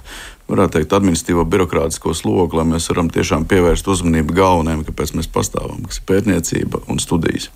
varētu 0.52 0.78
teikt, 0.78 0.94
administratīvo 0.96 1.44
birokrātisko 1.48 2.14
slogu, 2.16 2.58
lai 2.58 2.66
mēs 2.74 2.88
varam 2.92 3.08
tiešām 3.12 3.46
pievērst 3.50 3.88
uzmanību 3.88 4.36
galvenajam, 4.36 4.84
kāpēc 4.88 5.14
mēs 5.18 5.30
pastāvam, 5.32 5.82
kas 5.88 6.00
ir 6.00 6.06
pētniecība 6.10 6.82
un 6.92 7.00
studijas. 7.02 7.48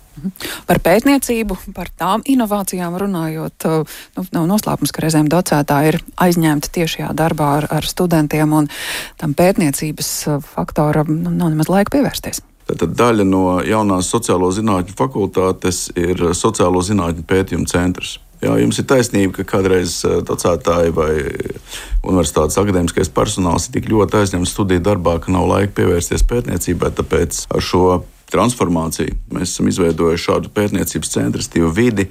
Par 0.65 0.81
pētniecību, 0.83 1.59
par 1.77 1.91
tām 1.93 2.25
inovācijām 2.25 2.97
runājot, 2.97 3.67
nu, 4.17 4.25
nav 4.33 4.49
noslēpums, 4.49 4.93
ka 4.93 5.05
reizēm 5.05 5.29
docētāji 5.31 5.93
ir 5.93 5.99
aizņemti 6.25 6.73
tiešajā 6.79 7.13
darbā 7.17 7.53
ar, 7.61 7.71
ar 7.79 7.87
studentiem, 7.87 8.53
un 8.57 8.69
tam 9.21 9.37
pētniecības 9.37 10.13
faktoram 10.53 11.13
nu, 11.21 11.33
nav 11.33 11.53
nemaz 11.53 11.69
laika 11.71 11.93
pievērsties. 11.97 12.41
Tātad 12.67 12.97
daļa 12.99 13.23
no 13.23 13.43
jaunās 13.63 14.09
sociālo 14.11 14.49
zinātņu 14.51 14.95
fakultātes 14.97 15.85
ir 15.95 16.19
sociālo 16.35 16.81
zinātņu 16.83 17.23
pētījumu 17.29 17.69
centrs. 17.71 18.17
Jā, 18.37 18.53
jums 18.61 18.77
ir 18.77 18.85
taisnība, 18.85 19.39
ka 19.39 19.47
kādreiz 19.55 19.99
eh, 20.05 20.19
docētāji 20.25 20.93
vai 20.93 21.11
universitātes 22.05 22.59
akadēmiskais 22.61 23.09
personāls 23.13 23.65
ir 23.67 23.77
tik 23.79 23.89
ļoti 23.89 24.21
aizņemts 24.21 24.53
studiju 24.53 24.83
darbā, 24.85 25.17
ka 25.23 25.33
nav 25.33 25.47
laika 25.49 25.73
pievērsties 25.79 26.25
pētniecībai. 26.29 26.93
Tāpēc 26.99 27.47
ar 27.49 27.65
šo 27.65 27.87
transformāciju. 28.31 29.15
Mēs 29.33 29.53
esam 29.53 29.69
izveidojuši 29.71 30.25
šādu 30.27 30.51
pētniecības 30.55 31.11
centristīvu 31.13 31.71
vidi, 31.75 32.07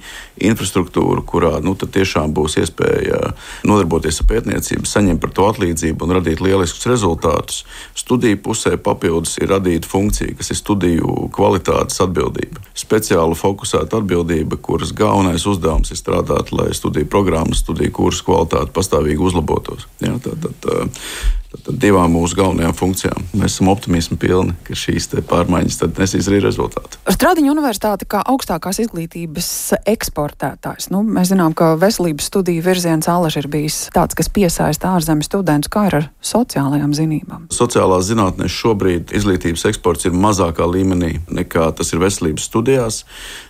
infrastruktūru, 0.49 1.23
kurā 1.27 1.57
nu, 1.63 1.75
tiešām 1.77 2.33
būs 2.35 2.57
iespēja 2.61 3.33
nodarboties 3.67 4.21
ar 4.23 4.29
pētniecību, 4.31 4.89
saņemt 4.89 5.21
par 5.23 5.33
to 5.37 5.47
atlīdzību 5.51 6.07
un 6.07 6.15
radīt 6.17 6.41
lieliskus 6.43 6.89
rezultātus. 6.89 7.63
Studiju 7.97 8.41
pusē 8.45 8.75
papildus 8.81 9.37
ir 9.41 9.51
radīta 9.53 9.89
funkcija, 9.89 10.37
kas 10.39 10.53
ir 10.53 10.61
studiju 10.61 11.29
kvalitātes 11.35 12.01
atbildība. 12.03 12.63
Speciāli 12.77 13.37
fokusēta 13.37 14.01
atbildība, 14.01 14.59
kuras 14.61 14.93
galvenais 14.97 15.45
uzdevums 15.49 15.93
ir 15.93 16.01
strādāt, 16.01 16.53
lai 16.55 16.71
studiju 16.77 17.09
programmas, 17.11 17.61
studiju 17.65 17.93
kursu 18.01 18.25
kvalitāte 18.27 18.73
pastāvīgi 18.75 19.29
uzlabotos. 19.29 19.87
Ja, 20.03 20.17
tā, 20.23 20.33
tā, 20.41 20.53
tā, 20.63 20.87
Tad 21.47 21.77
divām 21.79 22.11
mūsu 22.11 22.35
galvenajām 22.37 22.73
funkcijām. 22.75 23.27
Mēs 23.39 23.55
esam 23.55 23.69
optimismi 23.71 24.17
pilni, 24.19 24.55
ka 24.67 24.75
šīs 24.75 25.07
pārmaiņas 25.29 25.79
nesīs 26.07 26.29
arī 26.31 26.39
rezultātu. 26.45 26.99
Stradiņa 27.11 27.51
universitāte 27.51 28.07
kā 28.09 28.23
augstākās 28.31 28.79
izglītības 28.85 29.49
eksportētājs. 29.89 30.89
Nu, 30.93 31.03
mēs 31.03 31.33
zinām, 31.33 31.55
ka 31.57 31.75
veselības 31.79 32.31
studiju 32.31 32.63
virziens 32.65 33.09
Alaž 33.11 33.41
ir 33.41 33.49
bijis 33.51 33.87
tāds, 33.95 34.17
kas 34.17 34.31
piesaista 34.33 34.95
ārzemju 34.95 35.27
studentus, 35.27 35.71
kā 35.73 35.87
ir 35.89 35.99
ar 35.99 36.09
sociālajām 36.23 36.95
zinībām. 36.97 37.47
Sociālās 37.53 38.07
zinātnēs 38.09 38.55
šobrīd 38.55 39.13
izglītības 39.17 39.67
eksports 39.71 40.07
ir 40.07 40.15
mazākā 40.15 40.67
līmenī 40.67 41.17
nekā 41.27 41.69
tas 41.77 41.93
ir 41.93 42.01
veselības 42.03 42.47
studijās. 42.47 43.03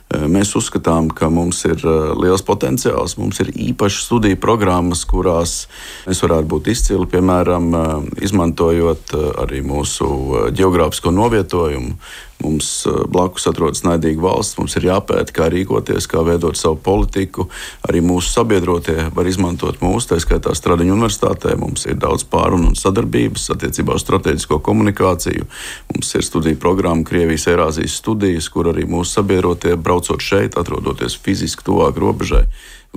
Eh, 0.07 0.23
mēs 0.31 0.53
uzskatām, 0.55 1.09
ka 1.11 1.27
mums 1.27 1.65
ir 1.67 1.81
eh, 1.83 1.95
liels 2.15 2.43
potenciāls. 2.47 3.17
Mums 3.19 3.41
ir 3.43 3.51
īpašas 3.51 4.05
studiju 4.07 4.39
programmas, 4.39 5.03
kurās 5.03 5.65
mēs 6.05 6.21
varētu 6.23 6.47
būt 6.53 6.69
izcili, 6.71 7.09
piemēram, 7.11 7.67
eh, 7.75 8.07
izmantojot 8.23 9.11
arī 9.43 9.59
mūsu 9.67 10.07
geogrāfisko 10.55 11.11
novietojumu. 11.11 11.97
Mums 12.43 12.85
eh, 12.85 12.97
blakus 13.09 13.47
atrodas 13.49 13.81
naidīga 13.85 14.21
valsts, 14.21 14.57
mums 14.59 14.75
ir 14.77 14.87
jāpēta, 14.91 15.33
kā 15.33 15.47
rīkoties, 15.53 16.05
kā 16.09 16.21
veidot 16.27 16.57
savu 16.59 16.77
politiku. 16.83 17.47
Arī 17.89 18.03
mūsu 18.05 18.29
sabiedrotie 18.35 19.09
var 19.15 19.29
izmantot 19.29 19.81
mūsu, 19.81 20.11
tā 20.11 20.21
skaitā 20.21 20.53
Stradiņu 20.57 20.93
universitātē. 20.93 21.55
Mums 21.57 21.87
ir 21.89 21.97
daudz 22.01 22.27
pārunu 22.29 22.71
un 22.71 22.77
sadarbības 22.77 23.49
attiecībā 23.55 23.97
uz 23.97 24.05
strateģisko 24.05 24.61
komunikāciju. 24.65 25.49
Mums 25.93 26.13
ir 26.13 26.25
studiju 26.25 26.61
programma 26.61 27.07
Krievijas 27.07 27.49
Eirāzijas 27.49 27.97
studijas, 28.03 28.51
kur 28.53 28.69
arī 28.73 28.85
mūsu 28.89 29.17
sabiedrotie 29.17 29.73
braucot 29.75 30.21
šeit, 30.21 30.59
atrodoties 30.61 31.17
fiziski 31.17 31.65
tuvāk 31.65 31.97
robežai 32.01 32.45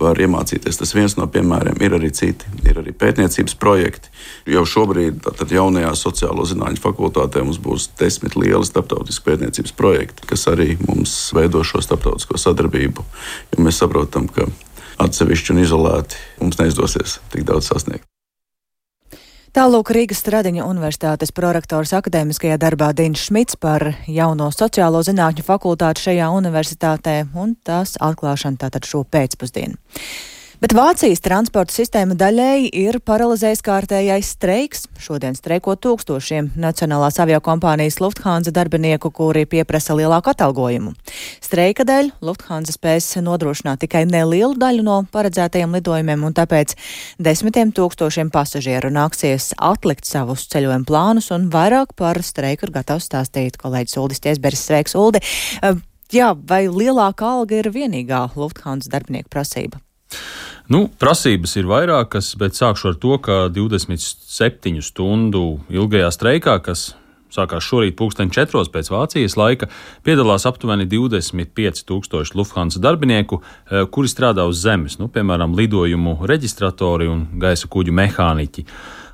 var 0.01 0.21
iemācīties. 0.21 0.79
Tas 0.81 0.95
viens 0.95 1.17
no 1.19 1.27
piemēriem 1.31 1.81
ir 1.85 1.97
arī 1.99 2.11
citi. 2.15 2.49
Ir 2.67 2.81
arī 2.83 2.95
pētniecības 2.97 3.57
projekti. 3.61 4.13
Jau 4.51 4.65
šobrīd, 4.69 5.23
tad 5.39 5.53
jaunajā 5.55 5.93
sociālo 5.99 6.47
zinātņu 6.49 6.83
fakultātē, 6.83 7.45
mums 7.45 7.61
būs 7.63 7.91
desmit 8.01 8.37
lieli 8.39 8.67
starptautiski 8.67 9.27
pētniecības 9.29 9.77
projekti, 9.77 10.29
kas 10.31 10.47
arī 10.53 10.75
mums 10.87 11.17
veido 11.37 11.65
šo 11.67 11.83
starptautisko 11.85 12.41
sadarbību. 12.41 13.07
Jo 13.55 13.65
mēs 13.67 13.83
saprotam, 13.83 14.31
ka 14.33 14.49
atsevišķi 15.01 15.57
un 15.57 15.65
izolēti 15.65 16.23
mums 16.43 16.61
neizdosies 16.61 17.21
tik 17.33 17.49
daudz 17.49 17.73
sasniegt. 17.73 18.10
Tālūk 19.50 19.88
Rīgas 19.90 20.21
Stradiņa 20.23 20.62
universitātes 20.62 21.33
prorektors 21.35 21.90
akadēmiskajā 21.99 22.54
darbā 22.62 22.92
Dīns 22.95 23.25
Šmits 23.26 23.57
par 23.59 23.83
jauno 24.07 24.47
sociālo 24.54 25.00
zinātņu 25.02 25.42
fakultāti 25.42 26.04
šajā 26.04 26.28
universitātē 26.37 27.16
un 27.35 27.57
tās 27.66 27.97
atklāšanu 27.99 28.62
tātad 28.62 28.87
šo 28.87 29.02
pēcpusdienu. 29.11 29.75
Bet 30.61 30.75
Vācijas 30.76 31.23
transporta 31.25 31.73
sistēma 31.73 32.12
daļēji 32.21 32.67
ir 32.83 32.99
paralizējis 33.09 33.62
kārtējais 33.64 34.35
streiks. 34.35 34.83
Šodien 35.00 35.33
streiko 35.33 35.73
tūkstošiem 35.73 36.50
Nacionālās 36.61 37.17
aviokompānijas 37.25 37.97
Lufthansa 38.02 38.52
darbinieku, 38.52 39.09
kuri 39.09 39.47
pieprasa 39.49 39.97
lielāku 39.97 40.35
atalgojumu. 40.35 40.93
Streika 41.40 41.88
dēļ 41.88 42.12
Lufthansa 42.29 42.76
spēs 42.76 43.09
nodrošināt 43.25 43.81
tikai 43.87 44.05
nelielu 44.05 44.52
daļu 44.61 44.85
no 44.85 45.00
paredzētajiem 45.17 45.81
lidojumiem, 45.81 46.29
un 46.29 46.37
tāpēc 46.37 46.76
desmitiem 47.17 47.73
tūkstošiem 47.73 48.29
pasažieru 48.29 48.93
nāksies 48.93 49.55
atlikt 49.57 50.05
savus 50.05 50.45
ceļojuma 50.52 50.85
plānus, 50.85 51.33
un 51.33 51.49
vairāk 51.49 51.97
par 51.97 52.21
streiku 52.21 52.69
ir 52.69 52.76
gatavs 52.76 53.09
stāstīt 53.09 53.57
kolēģis 53.57 54.02
Uldis 54.05 54.21
Tiesberis. 54.29 54.69
Sveiks, 54.69 54.93
Uldi! 54.93 55.25
Jā, 56.12 56.35
vai 56.37 56.67
lielāka 56.69 57.38
alga 57.38 57.62
ir 57.62 57.73
vienīgā 57.73 58.26
Lufthansa 58.37 58.93
darbinieku 58.93 59.33
prasība? 59.33 59.81
Nu, 60.71 60.85
prasības 61.02 61.57
ir 61.59 61.67
vairākas, 61.67 62.37
bet 62.38 62.55
sākšu 62.55 62.93
ar 62.93 62.99
to, 63.02 63.17
ka 63.19 63.38
27 63.50 64.79
stundu 64.87 65.45
ilgajā 65.67 66.12
streikā, 66.14 66.61
kas 66.62 66.93
sākās 67.35 67.67
šorīt 67.67 67.97
pulksten 67.99 68.31
4 68.35 68.71
pēc 68.75 68.90
Vācijas 68.93 69.37
laika, 69.38 69.71
piedalās 70.07 70.47
aptuveni 70.47 70.87
25 70.90 71.85
tūkstoši 71.88 72.37
Lufthansa 72.38 72.83
darbinieku, 72.83 73.40
eh, 73.40 73.87
kuri 73.90 74.11
strādā 74.11 74.47
uz 74.49 74.62
zemes, 74.62 74.99
nu, 74.99 75.09
piemēram, 75.09 75.57
lidojumu 75.57 76.19
reģistratori 76.26 77.09
un 77.11 77.26
gaisa 77.38 77.69
kuģu 77.71 77.95
mehāniķi. 77.95 78.67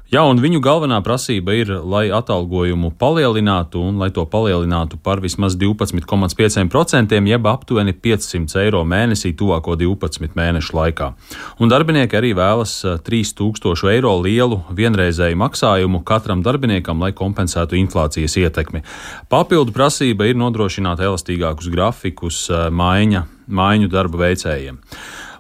Jā, 0.07 0.21
un 0.23 0.39
viņu 0.39 0.61
galvenā 0.63 1.01
prasība 1.03 1.57
ir, 1.59 1.71
lai 1.83 2.05
atalgojumu 2.15 2.93
palielinātu 2.95 3.81
un 3.83 3.97
lai 3.99 4.07
to 4.15 4.23
palielinātu 4.31 5.01
par 5.03 5.19
vismaz 5.19 5.57
12,5%, 5.59 7.19
jeb 7.27 7.49
aptuveni 7.51 7.91
500 7.91 8.61
eiro 8.63 8.85
mēnesī 8.87 9.33
tuvāko 9.35 9.75
12 9.75 10.39
mēnešu 10.39 10.79
laikā. 10.79 11.11
Un 11.59 11.75
darbinieki 11.75 12.21
arī 12.21 12.31
vēlas 12.39 12.77
3000 13.03 13.75
eh, 13.75 13.97
eiro 13.97 14.15
lielu 14.23 14.61
vienreizēju 14.71 15.43
maksājumu 15.43 16.05
katram 16.07 16.47
darbiniekam, 16.47 17.03
lai 17.03 17.11
kompensētu 17.11 17.75
inflācijas 17.83 18.39
ietekmi. 18.47 18.87
Papildu 19.27 19.75
prasība 19.75 20.31
ir 20.31 20.39
nodrošināt 20.39 21.03
elastīgākus 21.03 21.67
grafikus 21.75 22.45
eh, 22.47 22.69
maiņa, 22.71 23.27
maiņu 23.51 23.91
darba 23.91 24.29
veicējiem. 24.29 24.79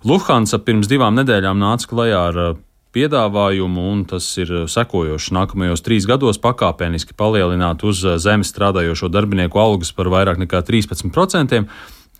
Lufthansa 0.06 0.58
pirms 0.62 0.90
divām 0.90 1.14
nedēļām 1.18 1.62
nāca 1.62 1.94
klajā 1.94 2.28
ar 2.32 2.46
eh, 2.50 2.54
piedāvājumu, 2.96 3.84
un 3.92 4.04
tas 4.08 4.26
ir 4.40 4.52
sekojošs. 4.72 5.32
Nākamajos 5.36 5.84
trīs 5.84 6.08
gados 6.08 6.40
pakāpeniski 6.42 7.16
palielināt 7.18 7.84
uz 7.84 8.00
zemes 8.24 8.52
strādājošo 8.54 9.12
darbinieku 9.12 9.60
algas 9.60 9.92
par 9.96 10.10
vairāk 10.12 10.40
nekā 10.40 10.62
13%, 10.64 11.66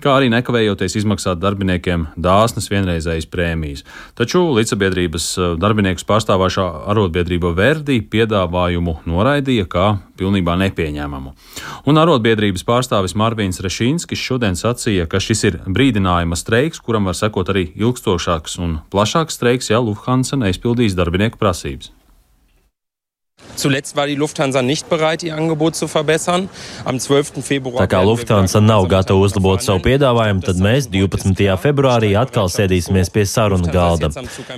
kā 0.02 0.16
arī 0.18 0.28
nekavējoties 0.32 0.98
izmaksāt 1.00 1.40
darbiniekiem 1.42 2.06
dāsnas 2.20 2.68
vienreizējas 2.72 3.28
prēmijas. 3.32 3.84
Taču 4.18 4.42
līdzsabiedrības 4.56 5.28
eh, 5.38 5.54
darbiniekus 5.62 6.06
pārstāvošā 6.08 6.66
arotbiedrība 6.92 7.52
Verdi 7.56 7.98
piedāvājumu 8.12 8.98
noraidīja 9.08 9.66
kā 9.72 9.86
pilnībā 10.16 10.56
nepieņēmumu. 10.64 11.34
Un 11.88 12.00
arotbiedrības 12.00 12.64
pārstāvis 12.68 13.16
Marvīns 13.18 13.60
Rešīnskis 13.64 14.22
šodien 14.28 14.56
sacīja, 14.58 15.08
ka 15.10 15.20
šis 15.22 15.44
ir 15.50 15.60
brīdinājuma 15.66 16.38
streiks, 16.38 16.80
kuram 16.80 17.08
var 17.10 17.18
sekot 17.18 17.52
arī 17.52 17.68
ilgstošāks 17.76 18.58
un 18.62 18.80
plašāks 18.92 19.40
streiks, 19.40 19.70
ja 19.72 19.82
Lufthansa 19.82 20.40
neizpildīs 20.40 20.96
darbinieku 20.98 21.40
prasības. 21.40 21.92
Zuletzt 23.56 23.96
war 23.96 24.06
die 24.06 24.14
Lufthansa 24.14 24.62
nicht 24.62 24.88
bereit, 24.88 25.22
ihr 25.22 25.34
Angebot 25.34 25.74
zu 25.74 25.88
verbessern. 25.88 26.48
Am 26.84 27.00
12. 27.00 27.42
Februar. 27.42 27.80
Tā 27.82 27.88
kā 27.88 28.02
Lufthansa 28.04 28.60
nav 28.60 28.84
gatava 28.88 29.24
uzlabot 29.24 29.64
savu 29.64 29.80
piedāvājumu, 29.82 30.44
tad 30.44 30.60
mēs 30.60 30.86
12. 30.92 31.56
februārī 31.60 32.12
atkal 32.20 32.50
sēdīsimies 32.52 33.10
pie 33.12 33.24
sarunu 33.26 33.72
galda. 33.72 34.10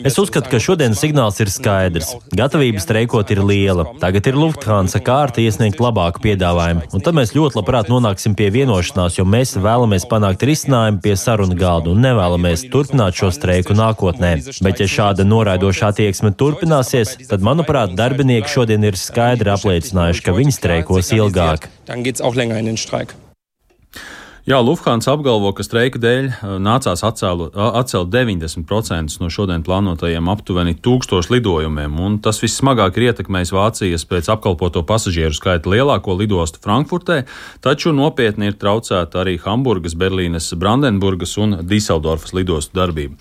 Es 0.03 0.19
uzskatu, 0.19 0.51
ka 0.51 0.59
šodienas 0.63 1.01
signāls 1.03 1.39
ir 1.41 1.51
skaidrs. 1.51 2.11
Gatavība 2.35 2.83
streikot 2.83 3.31
ir 3.35 3.43
liela. 3.47 3.87
Tagad 4.03 4.29
ir 4.31 4.39
Lufthansa 4.39 5.01
kārta 5.01 5.41
iesniegt 5.41 5.81
labāku 5.83 6.23
piedāvājumu, 6.27 6.91
un 6.93 7.07
tad 7.07 7.17
mēs 7.17 7.35
ļoti 7.39 7.61
labprāt 7.61 7.91
nonāksim 7.93 8.35
pie 8.39 8.51
vienošanās, 8.55 9.19
jo 9.21 9.27
mēs 9.27 9.55
vēlamies 9.63 10.09
panākt 10.11 10.43
risinājumu 10.43 11.03
pie 11.07 11.15
sarunu 11.17 11.57
galda 11.59 11.95
un 11.95 12.03
nevēlamies 12.03 12.67
turpināt 12.75 13.17
šo 13.19 13.31
streiku 13.35 13.79
nākotnē. 13.79 14.35
Bet 14.67 14.83
ja 14.83 14.91
šāda 14.91 15.25
noraidoša 15.29 15.93
attieksme 15.95 16.35
turpināsies, 16.35 17.15
tad, 17.31 17.47
manuprāt, 17.47 17.95
darbinieki 17.99 18.51
šodien 18.51 18.68
ir 18.75 18.89
ir 18.89 18.99
skaidri 18.99 19.55
apliecinājuši, 19.55 20.25
ka 20.25 20.37
viņi 20.37 20.55
streikos 20.55 21.15
ilgāk. 21.17 21.71
Jā, 24.49 24.63
Lufthansa 24.65 25.13
apgalvo, 25.13 25.51
ka 25.53 25.61
streika 25.61 26.01
dēļ 26.01 26.27
uh, 26.31 26.53
nācās 26.57 27.03
atcēlu, 27.05 27.51
atcelt 27.53 28.09
90% 28.15 29.19
no 29.21 29.29
šodien 29.29 29.61
plānotajiem 29.67 30.31
aptuveni 30.33 30.73
tūkstošu 30.81 31.35
lidojumiem, 31.35 31.99
un 32.01 32.17
tas 32.25 32.41
vissmagāk 32.41 32.97
ir 32.97 33.11
ietekmējis 33.11 33.53
Vācijas 33.53 34.07
pēc 34.09 34.33
apkalpoto 34.33 34.87
pasažieru 34.89 35.37
skaita 35.37 35.69
lielāko 35.69 36.17
lidostu 36.17 36.65
Frankfurtē, 36.65 37.27
taču 37.61 37.93
nopietni 37.93 38.49
ir 38.49 38.57
traucēta 38.57 39.21
arī 39.21 39.37
Hamburgas, 39.45 39.93
Berlīnes, 39.93 40.49
Brandenburgas 40.57 41.37
un 41.37 41.59
Diseldorfas 41.69 42.33
lidostu 42.33 42.81
darbība. 42.81 43.21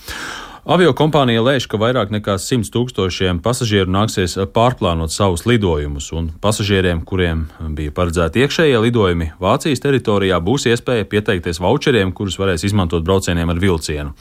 Avio 0.67 0.91
kompānija 0.91 1.39
lēš, 1.39 1.63
ka 1.71 1.77
vairāk 1.79 2.09
nekā 2.11 2.33
100 2.43 2.67
tūkstošiem 2.73 3.37
pasažieru 3.39 3.87
nāksies 3.87 4.33
pārplānot 4.51 5.13
savus 5.15 5.45
lidojumus, 5.47 6.09
un 6.11 6.27
pasažieriem, 6.43 7.05
kuriem 7.07 7.45
bija 7.77 7.93
paredzēti 7.95 8.43
iekšējie 8.43 8.81
lidojumi 8.83 9.29
Vācijas 9.39 9.79
teritorijā, 9.85 10.41
būs 10.43 10.67
iespēja 10.67 11.07
pieteikties 11.07 11.61
voucheriem, 11.63 12.11
kurus 12.11 12.35
varēs 12.35 12.67
izmantot 12.67 13.07
braucieniem 13.07 13.55
ar 13.55 13.63
vilcienu. 13.63 14.11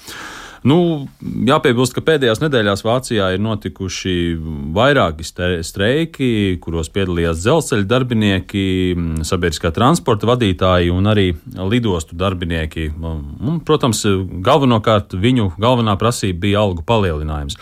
Nu, 0.67 1.07
jāpiebilst, 1.23 1.95
ka 1.95 2.03
pēdējās 2.03 2.41
nedēļās 2.43 2.83
Vācijā 2.83 3.29
ir 3.37 3.43
notikuši 3.45 4.15
vairāki 4.75 5.27
streiki, 5.67 6.31
kuros 6.63 6.91
piedalījās 6.95 7.39
dzelzceļa 7.45 7.87
darbinieki, 7.93 8.65
sabiedriskā 9.29 9.71
transporta 9.77 10.27
vadītāji 10.33 10.91
un 10.91 11.07
arī 11.13 11.29
lidostu 11.71 12.19
darbinieki. 12.19 12.89
Un, 12.99 13.61
protams, 13.67 14.03
galvenokārt 14.47 15.15
viņu 15.15 15.53
galvenā 15.63 15.95
prasība 16.01 16.47
bija 16.49 16.65
algu 16.65 16.83
palielinājums. 16.89 17.61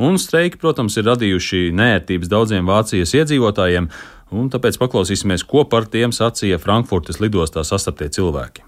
Un 0.00 0.16
streiki, 0.20 0.60
protams, 0.60 0.96
ir 0.96 1.08
radījuši 1.10 1.70
nērtības 1.76 2.30
daudziem 2.32 2.68
Vācijas 2.68 3.12
iedzīvotājiem, 3.20 3.90
un 4.36 4.48
tāpēc 4.52 4.80
paklausīsimies, 4.80 5.44
ko 5.48 5.66
par 5.68 5.88
tiem 5.92 6.12
sacīja 6.12 6.60
Frankfurtes 6.62 7.20
lidostā 7.20 7.64
sastaptie 7.68 8.08
cilvēki. 8.16 8.64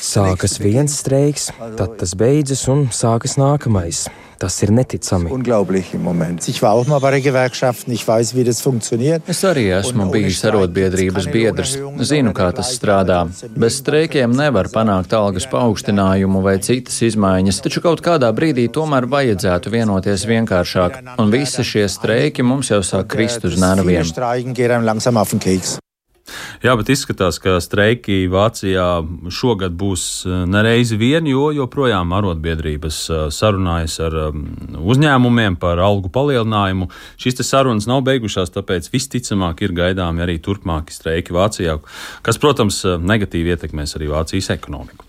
Sākas 0.00 0.56
viens 0.58 0.94
streiks, 1.02 1.50
tad 1.76 1.98
tas 2.00 2.14
beidzas 2.16 2.62
un 2.72 2.86
sākas 2.88 3.36
nākamais. 3.36 4.06
Tas 4.38 4.54
ir 4.62 4.70
neticami. 4.72 5.28
Es 9.28 9.42
arī 9.44 9.64
esmu 9.76 10.06
bijis 10.14 10.40
arotbiedrības 10.48 11.26
biedrs. 11.34 11.74
Zinu, 12.08 12.32
kā 12.32 12.46
tas 12.56 12.70
strādā. 12.72 13.18
Bez 13.58 13.80
streikiem 13.82 14.32
nevar 14.38 14.70
panākt 14.72 15.12
algas 15.18 15.46
paaugstinājumu 15.50 16.40
vai 16.46 16.56
citas 16.64 17.02
izmaiņas, 17.04 17.58
taču 17.66 17.82
kaut 17.84 18.00
kādā 18.06 18.30
brīdī 18.32 18.68
tomēr 18.72 19.10
vajadzētu 19.10 19.74
vienoties 19.74 20.24
vienkāršāk. 20.30 21.02
Un 21.18 21.34
visi 21.34 21.66
šie 21.66 21.84
streiki 21.90 22.46
mums 22.46 22.72
jau 22.72 22.80
sāk 22.80 23.10
krist 23.12 23.44
uz 23.44 23.60
nerviem. 23.60 24.08
Jā, 26.62 26.74
bet 26.78 26.90
izskatās, 26.92 27.38
ka 27.42 27.58
streiki 27.62 28.26
Vācijā 28.30 28.86
šogad 29.32 29.76
būs 29.78 30.04
eh, 30.26 30.44
nereizi 30.50 30.98
vien, 31.00 31.26
jo 31.30 31.48
joprojām 31.54 32.12
arotbiedrības 32.18 33.00
eh, 33.10 33.24
sarunājas 33.34 33.98
ar 34.04 34.16
um, 34.28 34.44
uzņēmumiem 34.78 35.58
par 35.60 35.80
algu 35.82 36.10
palielinājumu. 36.12 36.90
Šīs 37.20 37.42
sarunas 37.46 37.88
nav 37.90 38.02
beigušās, 38.08 38.52
tāpēc 38.54 38.90
visticamāk 38.92 39.62
ir 39.64 39.76
gaidāmi 39.76 40.24
arī 40.24 40.38
turpmāki 40.42 40.94
streiki 40.94 41.36
Vācijā, 41.36 41.78
kas, 42.26 42.40
protams, 42.42 42.82
eh, 42.84 42.98
negatīvi 42.98 43.54
ietekmēs 43.54 43.96
arī 43.98 44.10
Vācijas 44.12 44.50
ekonomiku. 44.56 45.06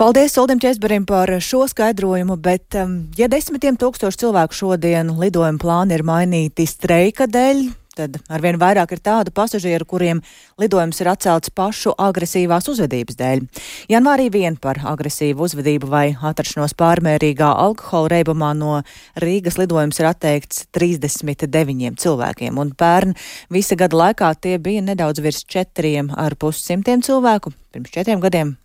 Paldies 0.00 0.32
Uldim 0.40 0.62
Česberim 0.62 1.04
par 1.04 1.28
šo 1.44 1.66
skaidrojumu, 1.68 2.38
bet 2.40 2.72
ja 3.20 3.26
desmitiem 3.28 3.76
tūkstoši 3.76 4.22
cilvēku 4.22 4.56
šodien 4.56 5.10
lidojuma 5.20 5.60
plāni 5.60 5.98
ir 5.98 6.06
mainīti 6.08 6.64
streika 6.64 7.28
dēļ, 7.28 7.66
tad 7.96 8.18
arvien 8.30 8.58
vairāk 8.60 8.94
ir 8.94 9.02
tādu 9.02 9.32
pasažieru, 9.34 9.86
kuriem 9.88 10.22
lidojums 10.60 11.00
ir 11.02 11.10
atcelts 11.12 11.52
pašu 11.54 11.94
agresīvās 11.98 12.68
uzvedības 12.72 13.18
dēļ. 13.18 13.42
Janvārī 13.90 14.28
vien 14.32 14.56
par 14.60 14.80
agresīvu 14.92 15.48
uzvedību 15.48 15.90
vai 15.90 16.04
atrašanos 16.14 16.76
pārmērīgā 16.78 17.50
alkohola 17.66 18.14
reibumā 18.14 18.52
no 18.58 18.80
Rīgas 19.20 19.58
lidojums 19.60 20.00
ir 20.00 20.10
atteikts 20.12 20.66
39 20.76 22.00
cilvēkiem, 22.00 22.62
un 22.62 22.74
pērn 22.78 23.16
visa 23.50 23.78
gada 23.80 24.04
laikā 24.04 24.32
tie 24.40 24.56
bija 24.62 24.86
nedaudz 24.86 25.22
virs 25.24 25.44
4,5 25.50 27.06
cilvēku. 27.06 27.54
Pirms 27.70 27.94
četriem 27.94 28.22
gadiem 28.22 28.59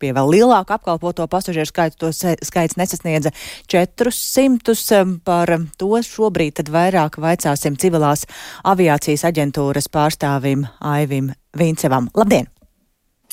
pie 0.00 0.12
vēl 0.16 0.30
lielāka 0.34 0.78
apkalpoto 0.78 1.26
pasažieru 1.30 1.68
skaitu, 1.68 1.98
to 2.00 2.12
skaits 2.12 2.78
nesasniedza 2.80 3.32
400. 3.70 5.02
Par 5.24 5.52
to 5.78 5.90
šobrīd 6.04 6.58
tad 6.60 6.70
vairāk 6.72 7.18
vaicāsim 7.22 7.76
civilās 7.80 8.26
aviācijas 8.68 9.26
aģentūras 9.28 9.90
pārstāvim 9.92 10.66
Aivim 10.80 11.32
Vincevam. 11.58 12.10
Labdien! 12.16 12.48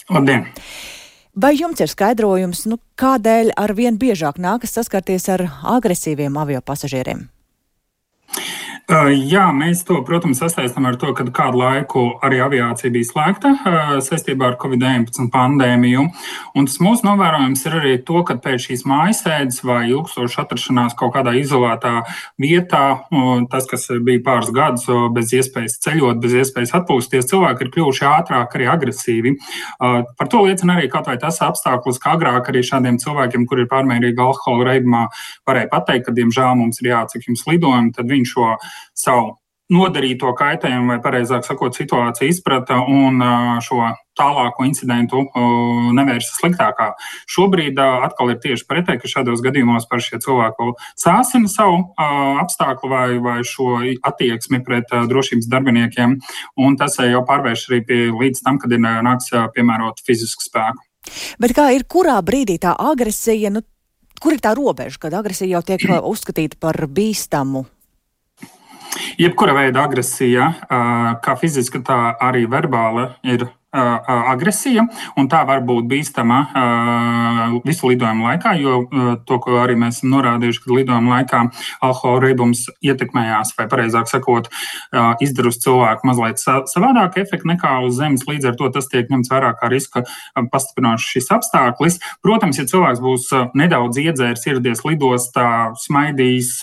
Labdien! 0.10 0.50
Vai 1.36 1.52
jums 1.60 1.82
ir 1.84 1.92
skaidrojums, 1.92 2.64
nu, 2.72 2.80
kādēļ 2.96 3.52
ar 3.60 3.76
vien 3.76 3.98
biežāk 4.00 4.40
nākas 4.40 4.78
saskarties 4.78 5.28
ar 5.34 5.50
agresīviem 5.76 6.38
avio 6.40 6.62
pasažieriem? 6.64 7.26
Uh, 8.86 9.08
jā, 9.10 9.48
mēs 9.50 9.80
to, 9.82 9.96
protams, 10.06 10.38
sasaistām 10.38 10.86
ar 10.86 10.98
to, 11.02 11.10
ka 11.18 11.24
kādu 11.34 11.58
laiku 11.58 12.02
arī 12.22 12.38
aviācija 12.46 12.92
bija 12.94 13.08
slēgta 13.08 13.50
uh, 13.56 13.78
saistībā 14.06 14.52
ar 14.52 14.58
Covid-19 14.62 15.32
pandēmiju. 15.34 16.04
Un 16.54 16.68
tas 16.70 16.78
mūsu 16.84 17.08
novērojums 17.08 17.66
ir 17.66 17.78
arī 17.80 17.94
to, 18.06 18.22
ka 18.28 18.36
pēc 18.44 18.68
šīs 18.68 18.84
mājasēdes 18.86 19.64
vai 19.66 19.88
ilgstošas 19.90 20.44
atrašanās 20.44 20.94
kaut 21.00 21.16
kādā 21.16 21.34
izolētā 21.40 22.04
vietā, 22.38 22.84
tas, 23.50 23.66
kas 23.72 23.88
bija 24.06 24.22
pāris 24.28 24.54
gadus 24.54 24.86
bez 25.18 25.34
iespējas 25.34 25.80
ceļot, 25.82 26.22
bez 26.22 26.38
iespējas 26.44 26.76
atpūsties, 26.78 27.26
cilvēki 27.34 27.66
ir 27.66 27.74
kļuvuši 27.74 28.06
ātrāk, 28.12 28.54
arī 28.54 28.70
agresīvi. 28.70 29.34
Uh, 29.80 30.04
par 30.14 30.30
to 30.30 30.44
liecina 30.46 30.78
arī 30.78 30.92
kaut 30.94 31.10
vai 31.10 31.18
tas 31.26 31.42
apstākļus, 31.42 31.98
ka 32.06 32.14
agrāk 32.20 32.54
arī 32.54 32.62
šādiem 32.62 33.02
cilvēkiem, 33.02 33.50
kur 33.50 33.66
ir 33.66 33.72
pārmērīgi 33.74 34.26
alkohola 34.30 34.70
reibumā, 34.70 35.08
varēja 35.50 35.74
pateikt, 35.74 36.06
ka, 36.12 36.18
diemžēl, 36.22 36.54
mums 36.62 36.86
ir 36.86 36.94
jāatsaka 36.94 37.32
jums 37.32 37.48
lidojumi, 37.50 37.94
tad 37.98 38.14
viņš 38.14 38.38
šo 38.38 38.54
savu 38.94 39.36
nodarīto 39.74 40.30
kaitējumu, 40.38 40.92
vai 40.94 41.00
precīzāk 41.02 41.46
sakot, 41.48 41.74
situāciju 41.74 42.30
izprata 42.30 42.78
un 42.86 43.18
šo 43.66 43.80
tālāko 44.16 44.66
incidentu 44.68 45.24
nevērsa 45.98 46.38
sliktākā. 46.38 46.92
Šobrīd 47.34 47.82
atkal 47.82 48.36
ir 48.36 48.40
tieši 48.44 48.68
pretēji, 48.70 49.02
ka 49.02 49.12
šādos 49.12 49.42
gadījumos 49.44 49.90
par 49.90 50.04
šie 50.06 50.22
cilvēki 50.22 50.70
sāsina 51.02 51.50
savu 51.52 51.82
apstākļu 52.46 52.94
vai, 52.94 53.08
vai 53.26 53.40
šo 53.48 53.82
attieksmi 54.06 54.62
pret 54.66 54.94
drošības 55.10 55.50
darbiniekiem, 55.50 56.18
un 56.62 56.78
tas 56.78 57.02
jau 57.02 57.26
pārvērš 57.26 57.68
arī 57.72 57.84
pie 57.90 58.02
līdz 58.14 58.46
tam, 58.46 58.62
kad 58.62 58.72
ir 58.72 58.86
nāks 58.86 59.34
piemērot 59.58 60.06
fizisku 60.06 60.46
spēku. 60.46 60.86
Bet 61.42 61.58
kā 61.58 61.72
ir, 61.74 61.90
kurā 61.90 62.20
brīdī 62.26 62.60
tā 62.62 62.78
agresija, 62.78 63.50
nu, 63.54 63.66
kur 64.22 64.38
ir 64.38 64.46
tā 64.46 64.54
robeža, 64.58 65.02
kad 65.02 65.18
agresija 65.18 65.58
jau 65.58 65.66
tiek 65.66 65.90
uzskatīta 66.06 66.62
par 66.62 66.86
bīstamu 66.86 67.66
Jebkura 69.20 69.56
veida 69.58 69.84
agresija, 69.86 70.50
kā 71.24 71.36
fiziska, 71.42 71.82
tā 71.86 72.00
arī 72.24 72.46
verbāla, 72.52 73.14
ir 73.24 73.48
agresija, 73.76 74.86
un 75.20 75.28
tā 75.32 75.44
var 75.48 75.62
būt 75.68 75.88
bīstama 75.92 76.40
visu 77.66 77.92
lidojumu 77.92 78.30
laikā, 78.30 78.56
jo 78.62 78.80
to, 79.28 79.40
ko 79.44 79.60
arī 79.62 79.76
mēs 79.80 80.00
esam 80.00 80.14
norādījuši, 80.16 80.62
ka 80.64 80.74
lidojuma 80.74 81.18
laikā 81.18 81.42
alkohola 81.86 82.24
riebums 82.26 82.66
ietekmējās, 82.86 83.54
vai 83.60 83.68
precīzāk 83.72 84.10
sakot, 84.12 84.50
izdara 85.24 85.52
uz 85.52 85.60
cilvēku 85.64 86.08
mazliet 86.08 86.42
savādāk 86.42 87.20
efektu 87.22 87.52
nekā 87.52 87.78
uz 87.86 87.98
zemes. 88.00 88.26
Līdz 88.28 88.52
ar 88.52 88.58
to 88.60 88.70
tas 88.74 88.90
tiek 88.92 89.10
ņemts 89.12 89.32
vērā 89.32 89.52
kā 89.60 89.70
riska 89.72 90.06
pastiprinošs 90.52 91.12
šis 91.16 91.32
apstākļis. 91.36 92.00
Protams, 92.26 92.60
ja 92.60 92.68
cilvēks 92.70 93.04
būs 93.04 93.30
nedaudz 93.58 94.00
iedzērs, 94.02 94.46
ieradies 94.50 94.84
lidostā, 94.88 95.74
smaidīs, 95.82 96.58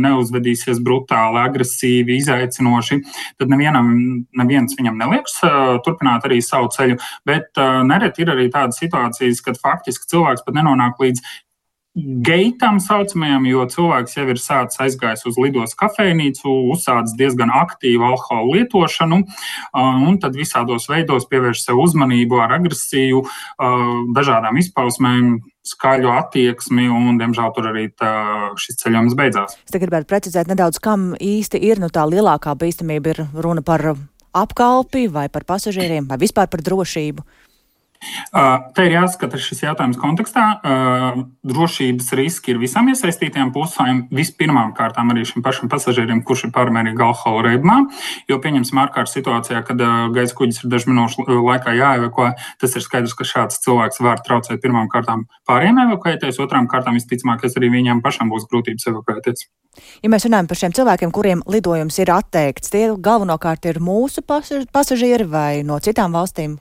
neuzvedīsies 0.00 0.80
brutāli, 0.84 1.40
agresīvi, 1.42 2.18
izaicinoši, 2.20 3.00
tad 3.40 3.52
nevienam, 3.52 3.90
neviens 4.36 4.76
viņam 4.78 4.98
nelieks 5.00 5.40
turpināt 5.86 6.26
arī 6.28 6.40
savu 6.50 6.72
ceļu. 6.74 6.98
Bet 7.28 7.54
uh, 7.56 7.80
nereti 7.86 8.26
ir 8.26 8.34
arī 8.34 8.50
tādas 8.52 8.82
situācijas, 8.82 9.44
kad 9.46 9.60
faktiski 9.62 10.10
cilvēks 10.10 10.44
pat 10.46 10.58
nenonāk 10.58 11.00
līdz 11.00 11.24
geitam 11.96 12.78
saucamajam, 12.80 13.46
jo 13.50 13.64
cilvēks 13.66 14.14
jau 14.14 14.26
ir 14.30 14.38
sācis 14.38 14.78
aizgājis 14.84 15.24
uz 15.26 15.38
lidos 15.42 15.74
kafejnīcu, 15.78 16.52
uzsācis 16.74 17.16
diezgan 17.18 17.50
aktīvu 17.50 18.06
alkohola 18.12 18.60
lietošanu, 18.60 19.18
un 20.06 20.18
tad 20.22 20.38
visādos 20.38 20.86
veidos 20.90 21.26
pievērš 21.30 21.64
sev 21.66 21.80
uzmanību 21.82 22.38
ar 22.44 22.54
agresiju, 22.60 23.24
dažādām 24.16 24.60
izpausmēm, 24.62 25.40
skaļu 25.66 26.14
attieksmi, 26.14 26.86
un, 26.88 27.18
diemžēl, 27.20 27.50
tur 27.56 27.68
arī 27.72 27.88
tā, 27.92 28.12
šis 28.60 28.80
ceļojums 28.80 29.18
beidzās. 29.18 29.58
Es 29.66 29.74
gribētu 29.74 30.08
precizēt 30.08 30.48
nedaudz, 30.50 30.80
kam 30.82 31.10
īsti 31.18 31.60
ir 31.68 31.82
nu, 31.82 31.90
tā 31.92 32.06
lielākā 32.08 32.54
bīstamība. 32.58 33.12
Ir 33.12 33.26
runa 33.34 33.66
par 33.66 33.84
apkalpi 34.32 35.06
vai 35.10 35.28
par 35.28 35.44
pasažieriem 35.44 36.06
vai 36.06 36.18
vispār 36.20 36.48
par 36.50 36.62
drošību? 36.62 37.24
Te 38.00 38.84
ir 38.86 38.94
jāskata 38.94 39.36
šis 39.40 39.60
jautājums 39.64 39.98
kontekstā. 40.00 40.44
Drošības 41.46 42.06
riski 42.16 42.54
ir 42.54 42.60
visām 42.62 42.88
iesaistītajām 42.92 43.50
pusēm. 43.52 44.06
Vispirmām 44.14 44.72
kārtām 44.76 45.12
arī 45.12 45.26
šim 45.28 45.44
pašam 45.44 45.68
pasažierim, 45.72 46.22
kurš 46.24 46.46
ir 46.48 46.54
pārmērīgi 46.54 47.04
alkohola 47.04 47.50
reibumā. 47.50 47.76
Jo, 48.30 48.38
pieņemsim, 48.40 48.80
ārkārtas 48.84 49.16
situācijā, 49.18 49.60
kad 49.68 49.84
gaisa 50.16 50.38
kuģis 50.38 50.62
ir 50.62 50.72
dažu 50.72 50.92
minūšu 50.92 51.26
laikā 51.28 51.74
jāevakuē, 51.76 52.30
tas 52.62 52.78
ir 52.78 52.86
skaidrs, 52.86 53.16
ka 53.18 53.28
šāds 53.28 53.60
cilvēks 53.66 54.00
var 54.06 54.24
traucēt 54.24 54.62
pirmām 54.64 54.88
kārtām 54.92 55.26
pāriem 55.48 55.82
evakuēties, 55.84 56.40
otrām 56.40 56.70
kārtām 56.72 56.96
visticamāk, 56.96 57.44
arī 57.50 57.72
viņam 57.76 58.00
pašam 58.04 58.32
būs 58.32 58.48
grūtības 58.48 58.88
evakuēties. 58.94 59.46
Ja 60.00 60.10
mēs 60.10 60.24
runājam 60.26 60.48
par 60.50 60.62
šiem 60.62 60.74
cilvēkiem, 60.78 61.12
kuriem 61.14 61.44
lidojums 61.50 62.00
ir 62.00 62.14
atteikts, 62.16 62.72
tie 62.72 62.88
galvenokārt 62.96 63.68
ir 63.70 63.78
mūsu 63.84 64.24
pasažieri 64.24 65.28
vai 65.28 65.62
no 65.66 65.78
citām 65.84 66.16
valstīm? 66.16 66.58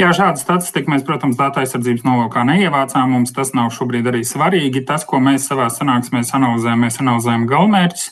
Jā, 0.00 0.08
šādu 0.16 0.40
statistiku 0.40 0.88
mēs, 0.88 1.02
protams, 1.04 1.36
datu 1.36 1.60
aizsardzības 1.60 2.06
nolūkā 2.06 2.46
neievācām. 2.48 3.10
Mums 3.12 3.34
tas 3.36 3.50
nav 3.52 3.68
šobrīd 3.76 4.06
arī 4.08 4.22
svarīgi. 4.24 4.80
Tas, 4.88 5.04
ko 5.04 5.18
mēs 5.20 5.44
savā 5.50 5.66
sanāksmē 5.68 6.22
analizējam, 6.24 6.80
mēs 6.80 6.96
analizējam 7.02 7.44
galvenmērķus. 7.50 8.06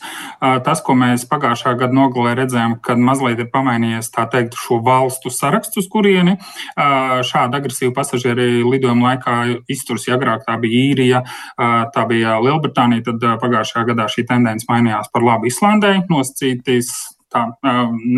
Tas, 0.67 0.83
ko 0.85 0.93
mēs 1.01 1.25
pagājušā 1.31 1.73
gada 1.81 1.97
nogalē 1.97 2.35
redzējām, 2.43 2.77
kad 2.85 3.01
mazliet 3.01 3.41
ir 3.41 3.49
pamainījies 3.49 4.13
teikt, 4.13 4.59
šo 4.61 4.77
valstu 4.85 5.33
sarakstu, 5.33 5.81
uz 5.81 5.89
kurieni 5.89 6.37
šāda 6.77 7.63
agresīva 7.63 7.95
pasažieri 7.97 8.61
lidojuma 8.61 9.15
laikā 9.15 9.41
izturs. 9.73 10.05
Ja 10.05 10.19
agrāk 10.21 10.45
tā 10.45 10.61
bija 10.61 10.85
īrija, 10.93 11.25
tā 11.57 12.05
bija 12.13 12.37
Lielbritānija, 12.45 13.09
tad 13.09 13.25
pagājušajā 13.41 13.89
gadā 13.89 14.05
šī 14.05 14.29
tendence 14.29 14.69
mainījās 14.69 15.09
par 15.09 15.25
labu 15.25 15.49
Islandai. 15.49 16.03
Nosacītīs 16.13 16.93
tā 17.33 17.45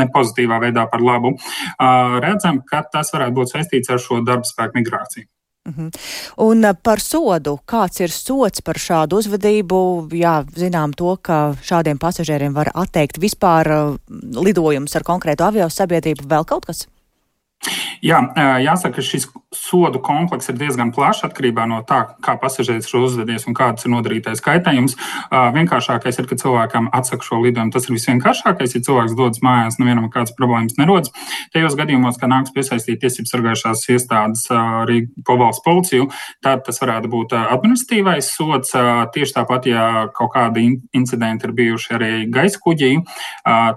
nepozitīvā 0.01 0.61
veidā 0.63 0.87
par 0.91 1.03
labu, 1.03 1.35
redzam, 2.23 2.63
ka 2.67 2.83
tas 2.91 3.13
varētu 3.13 3.37
būt 3.37 3.53
saistīts 3.55 3.91
ar 3.91 4.01
šo 4.01 4.21
darba 4.25 4.47
spēku 4.47 4.79
migrāciju. 4.79 5.27
Uh. 5.69 5.73
-huh. 5.77 5.89
Un 6.37 6.65
par 6.83 6.99
sodu, 6.99 7.59
kāds 7.65 8.01
ir 8.01 8.09
sots 8.09 8.61
par 8.61 8.75
šādu 8.75 9.19
uzvedību? 9.21 10.09
Jā, 10.11 10.45
zinām 10.55 10.93
to, 10.93 11.17
ka 11.21 11.53
šādiem 11.61 11.99
pasažieriem 11.99 12.53
var 12.53 12.71
atteikt 12.73 13.17
vispār 13.17 13.97
lidojumus 14.33 14.95
ar 14.95 15.03
konkrētu 15.03 15.43
avio 15.43 15.69
sabiedrību, 15.69 16.25
vēl 16.27 16.45
kaut 16.45 16.65
kas? 16.65 16.87
Jā, 18.01 18.17
jāsaka, 18.63 18.95
ka 18.97 19.03
šis 19.05 19.27
sodu 19.53 19.99
komplekss 20.01 20.49
ir 20.49 20.55
diezgan 20.57 20.89
plašs 20.95 21.25
atkarībā 21.27 21.67
no 21.69 21.81
tā, 21.85 21.99
kā 22.25 22.33
pasažieris 22.41 22.87
ir 22.89 23.03
uzvedies 23.03 23.45
un 23.45 23.53
kāds 23.53 23.85
ir 23.85 23.91
nodarītais 23.93 24.41
kaitējums. 24.41 24.95
Vienkāršākais 25.29 26.17
ir, 26.17 26.25
ka 26.29 26.37
cilvēkam 26.41 26.87
atsaka 26.97 27.27
šo 27.27 27.41
lidojumu. 27.43 27.73
Tas 27.75 27.85
ir 27.85 27.93
visvienkāršākais. 27.93 28.73
Ja 28.73 28.81
cilvēks 28.87 29.13
dodas 29.19 29.43
mājās, 29.45 29.77
nevienam 29.77 30.07
kādas 30.09 30.33
problēmas 30.37 30.79
nerodas. 30.79 31.13
Tajos 31.53 31.77
gadījumos, 31.77 32.17
kad 32.17 32.31
nāks 32.33 32.55
piesaistīt 32.55 33.03
tiesības 33.03 33.35
sargājušās 33.35 33.85
iestādes 33.93 34.47
arī 34.55 35.03
pavalsts 35.27 35.61
policiju, 35.67 36.09
tad 36.41 36.65
tas 36.65 36.81
varētu 36.81 37.11
būt 37.13 37.37
administratīvais 37.37 38.31
sods. 38.33 38.73
Tieši 39.13 39.37
tāpat, 39.37 39.69
ja 39.69 39.85
kaut 40.15 40.33
kādi 40.33 40.65
incidenti 40.97 41.45
ir 41.45 41.55
bijuši 41.61 41.95
arī 41.99 42.11
gaisa 42.33 42.57
kuģī, 42.65 42.91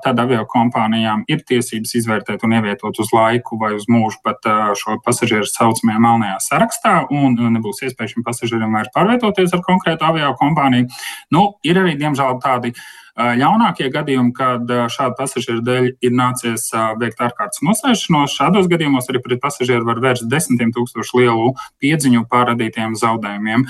tad 0.06 0.24
avio 0.24 0.46
kompānijām 0.48 1.26
ir 1.28 1.44
tiesības 1.44 1.96
izvērtēt 2.00 2.46
un 2.46 2.56
ievietot 2.56 3.04
uz 3.04 3.12
laiku 3.12 3.58
vai 3.60 3.73
uz 3.76 3.86
mūžu 3.90 4.22
pat 4.24 4.46
šo 4.80 4.98
pasažieru 5.04 5.46
saucamajā 5.50 6.00
melnajā 6.02 6.40
sarakstā, 6.46 6.96
un 7.12 7.38
nebūs 7.58 7.84
iespēja 7.86 8.16
šim 8.16 8.26
pasažierim 8.26 8.74
vairs 8.74 8.92
pārvietoties 8.94 9.54
ar 9.54 9.64
konkrētu 9.66 10.06
avio 10.10 10.34
kompāniju. 10.40 10.90
Nu, 11.34 11.48
ir 11.66 11.80
arī, 11.82 11.96
diemžēl, 12.00 12.38
tādi 12.44 12.74
ļaunākie 13.14 13.86
gadījumi, 13.94 14.32
kad 14.34 14.70
šādu 14.90 15.14
pasažieru 15.18 15.60
dēļ 15.62 15.84
ir 16.02 16.14
nācies 16.18 16.64
veikt 16.98 17.20
ārkārtas 17.22 17.62
noslēgšanos. 17.62 18.34
Šādos 18.34 18.66
gadījumos 18.72 19.06
arī 19.12 19.20
pret 19.22 19.42
pasažieru 19.42 19.86
var 19.86 20.00
vērst 20.02 20.26
desmitiem 20.30 20.72
tūkstošu 20.74 21.20
lielu 21.20 21.52
piedziņu 21.82 22.24
par 22.30 22.48
radītiem 22.50 22.96
zaudējumiem. 22.98 23.68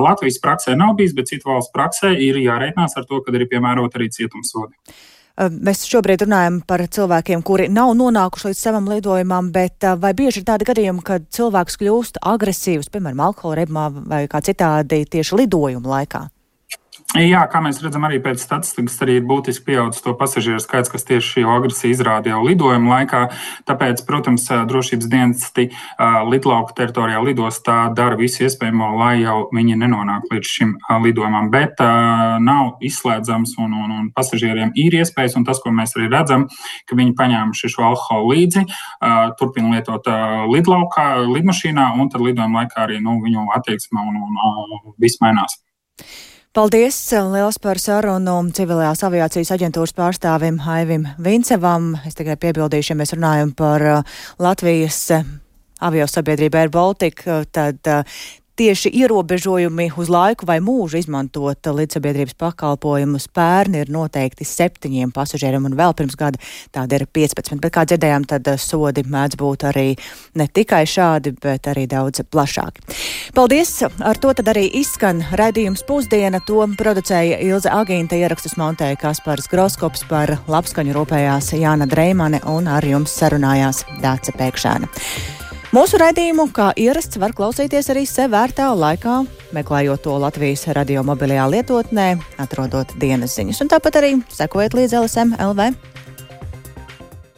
Latvijas 0.00 0.40
praksē 0.40 0.78
nav 0.80 0.94
bijis, 0.96 1.12
bet 1.18 1.28
citu 1.28 1.52
valstu 1.52 1.76
praksē 1.76 2.14
ir 2.16 2.40
jāreikinās 2.40 2.96
ar 2.96 3.04
to, 3.04 3.20
ka 3.20 3.36
ir 3.36 3.44
piemērot 3.52 4.00
arī 4.00 4.08
cietumsodi. 4.16 4.72
Mēs 5.36 5.82
šobrīd 5.84 6.22
runājam 6.24 6.62
par 6.64 6.80
cilvēkiem, 6.80 7.42
kuri 7.44 7.66
nav 7.68 7.90
nonākuši 7.98 8.50
līdz 8.50 8.60
savam 8.60 8.86
lidojumam, 8.88 9.50
bet 9.52 9.84
vai 10.00 10.14
bieži 10.16 10.40
ir 10.40 10.46
tādi 10.48 10.68
gadījumi, 10.68 11.04
kad 11.04 11.26
cilvēks 11.36 11.76
kļūst 11.82 12.22
agresīvs, 12.24 12.88
piemēram, 12.94 13.20
alkohola 13.28 13.60
rebmā 13.60 13.90
vai 14.08 14.22
kā 14.32 14.40
citādi 14.40 15.04
tieši 15.12 15.42
lidojuma 15.42 15.92
laikā? 15.92 16.22
Jā, 17.14 17.44
kā 17.46 17.60
mēs 17.62 17.78
redzam, 17.80 18.02
arī 18.04 18.18
pēc 18.20 18.40
statistikas 18.42 18.98
arī 19.04 19.20
ir 19.20 19.26
būtiski 19.28 19.62
pieaudzis 19.70 20.02
to 20.02 20.12
pasažieru 20.18 20.58
skaits, 20.60 20.90
kas 20.90 21.06
tieši 21.06 21.28
šī 21.36 21.44
agresija 21.48 21.94
izrāda 21.94 22.32
jau 22.32 22.40
lidojuma 22.42 22.90
laikā. 22.96 23.20
Tāpēc, 23.68 24.02
protams, 24.08 24.48
drošības 24.50 25.08
dienesti 25.12 25.68
lidlauka 26.26 26.74
teritorijā 26.76 27.22
lidostā 27.22 27.78
dara 27.96 28.18
visu 28.18 28.42
iespējamo, 28.44 28.90
lai 28.98 29.22
jau 29.22 29.38
viņi 29.54 29.78
nenonāk 29.84 30.26
līdz 30.34 30.52
šim 30.58 30.74
lidojumam. 31.06 31.48
Bet 31.54 31.80
nav 32.42 32.84
izslēdzams 32.84 33.54
un, 33.62 33.78
un, 33.86 33.96
un 34.00 34.12
pasažieriem 34.16 34.74
ir 34.74 34.98
iespējas, 35.00 35.38
un 35.38 35.46
tas, 35.46 35.62
ko 35.62 35.72
mēs 35.72 35.94
arī 35.96 36.10
redzam, 36.12 36.50
ka 36.90 36.98
viņi 36.98 37.16
paņēmuši 37.16 37.74
šo 37.78 37.86
alkoholu 37.94 38.34
līdzi, 38.34 38.66
turpina 39.38 39.76
lietot 39.78 40.10
lidlaukā, 40.52 41.08
lidmašīnā, 41.30 41.92
un 41.96 42.12
tad 42.12 42.28
lidojuma 42.28 42.64
laikā 42.66 42.82
arī 42.90 43.00
nu, 43.00 43.22
viņu 43.24 43.46
attieksme 43.56 44.04
un, 44.04 44.24
un, 44.26 44.40
un 44.66 44.96
viss 45.00 45.22
mainās. 45.22 45.62
Paldies 46.56 46.96
liels 47.12 47.58
par 47.60 47.76
sarunu 47.76 48.38
civilajās 48.56 49.02
aviācijas 49.04 49.50
aģentūras 49.52 49.92
pārstāvim 49.92 50.62
Haivim 50.64 51.02
Vincevam. 51.20 51.90
Es 52.08 52.16
tikai 52.16 52.38
piebildīšu, 52.40 52.94
ja 52.94 52.96
mēs 52.96 53.12
runājam 53.12 53.50
par 53.52 53.84
uh, 53.84 54.14
Latvijas 54.40 55.02
uh, 55.12 55.26
avio 55.84 56.06
sabiedrību 56.08 56.56
Air 56.56 56.72
Baltica, 56.72 57.42
tad 57.52 57.84
tieši 58.56 58.90
ierobežojumi 59.02 59.90
uz 59.96 60.10
laiku 60.12 60.46
vai 60.48 60.58
mūžu 60.64 61.00
izmantot 61.00 61.68
līdzsabiedrības 61.68 62.36
pakalpojumus 62.40 63.28
pērni 63.36 63.82
ir 63.84 63.92
noteikti 63.92 64.46
septiņiem 64.48 65.12
pasažieriem 65.14 65.68
un 65.68 65.76
vēl 65.78 65.94
pirms 65.96 66.16
gada 66.18 66.40
tāda 66.74 67.00
ir 67.00 67.06
15. 67.06 67.60
Bet, 67.60 67.72
kā 67.74 67.84
dzirdējām, 67.88 68.26
tad 68.28 68.48
sodi 68.62 69.04
mēdz 69.06 69.38
būt 69.40 69.66
arī 69.68 69.86
ne 70.40 70.48
tikai 70.48 70.84
šādi, 70.88 71.34
bet 71.42 71.68
arī 71.70 71.86
daudz 71.90 72.24
plašāki. 72.30 72.84
Paldies! 73.36 73.76
Ar 74.00 74.18
to 74.20 74.32
tad 74.36 74.48
arī 74.52 74.66
izskan 74.80 75.22
raidījums 75.36 75.84
pusdiena. 75.86 76.40
To 76.48 76.64
producēja 76.78 77.40
Ilze 77.44 77.72
Agīnta, 77.72 78.16
ierakstus 78.18 78.56
montēja 78.60 78.98
Kaspars 79.00 79.50
Groskops 79.52 80.06
par 80.10 80.38
labskaņu 80.48 80.96
rūpējās 80.96 81.52
Jāna 81.60 81.88
Dreimane 81.90 82.40
un 82.48 82.70
ar 82.72 82.86
jums 82.86 83.16
sarunājās 83.20 83.84
Dāca 84.02 84.36
Pēkšēna. 84.36 85.45
Mūsu 85.74 85.98
raidījumu, 85.98 86.46
kā 86.54 86.68
ierasts, 86.78 87.18
var 87.18 87.34
klausīties 87.34 87.90
arī 87.90 88.04
sev 88.06 88.30
vērtā 88.36 88.68
laikā, 88.70 89.16
meklējot 89.56 90.04
to 90.04 90.14
Latvijas 90.22 90.62
radio 90.78 91.02
mobilajā 91.06 91.48
lietotnē, 91.56 92.06
atrodot 92.42 92.94
dienas 93.02 93.34
ziņas. 93.34 93.64
Un 93.64 93.74
tāpat 93.74 93.98
arī 93.98 94.14
sekojiet 94.30 94.78
līdz 94.78 94.98
LSM 95.02 95.36
LV. 95.42 95.74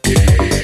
Yeah. 0.09 0.58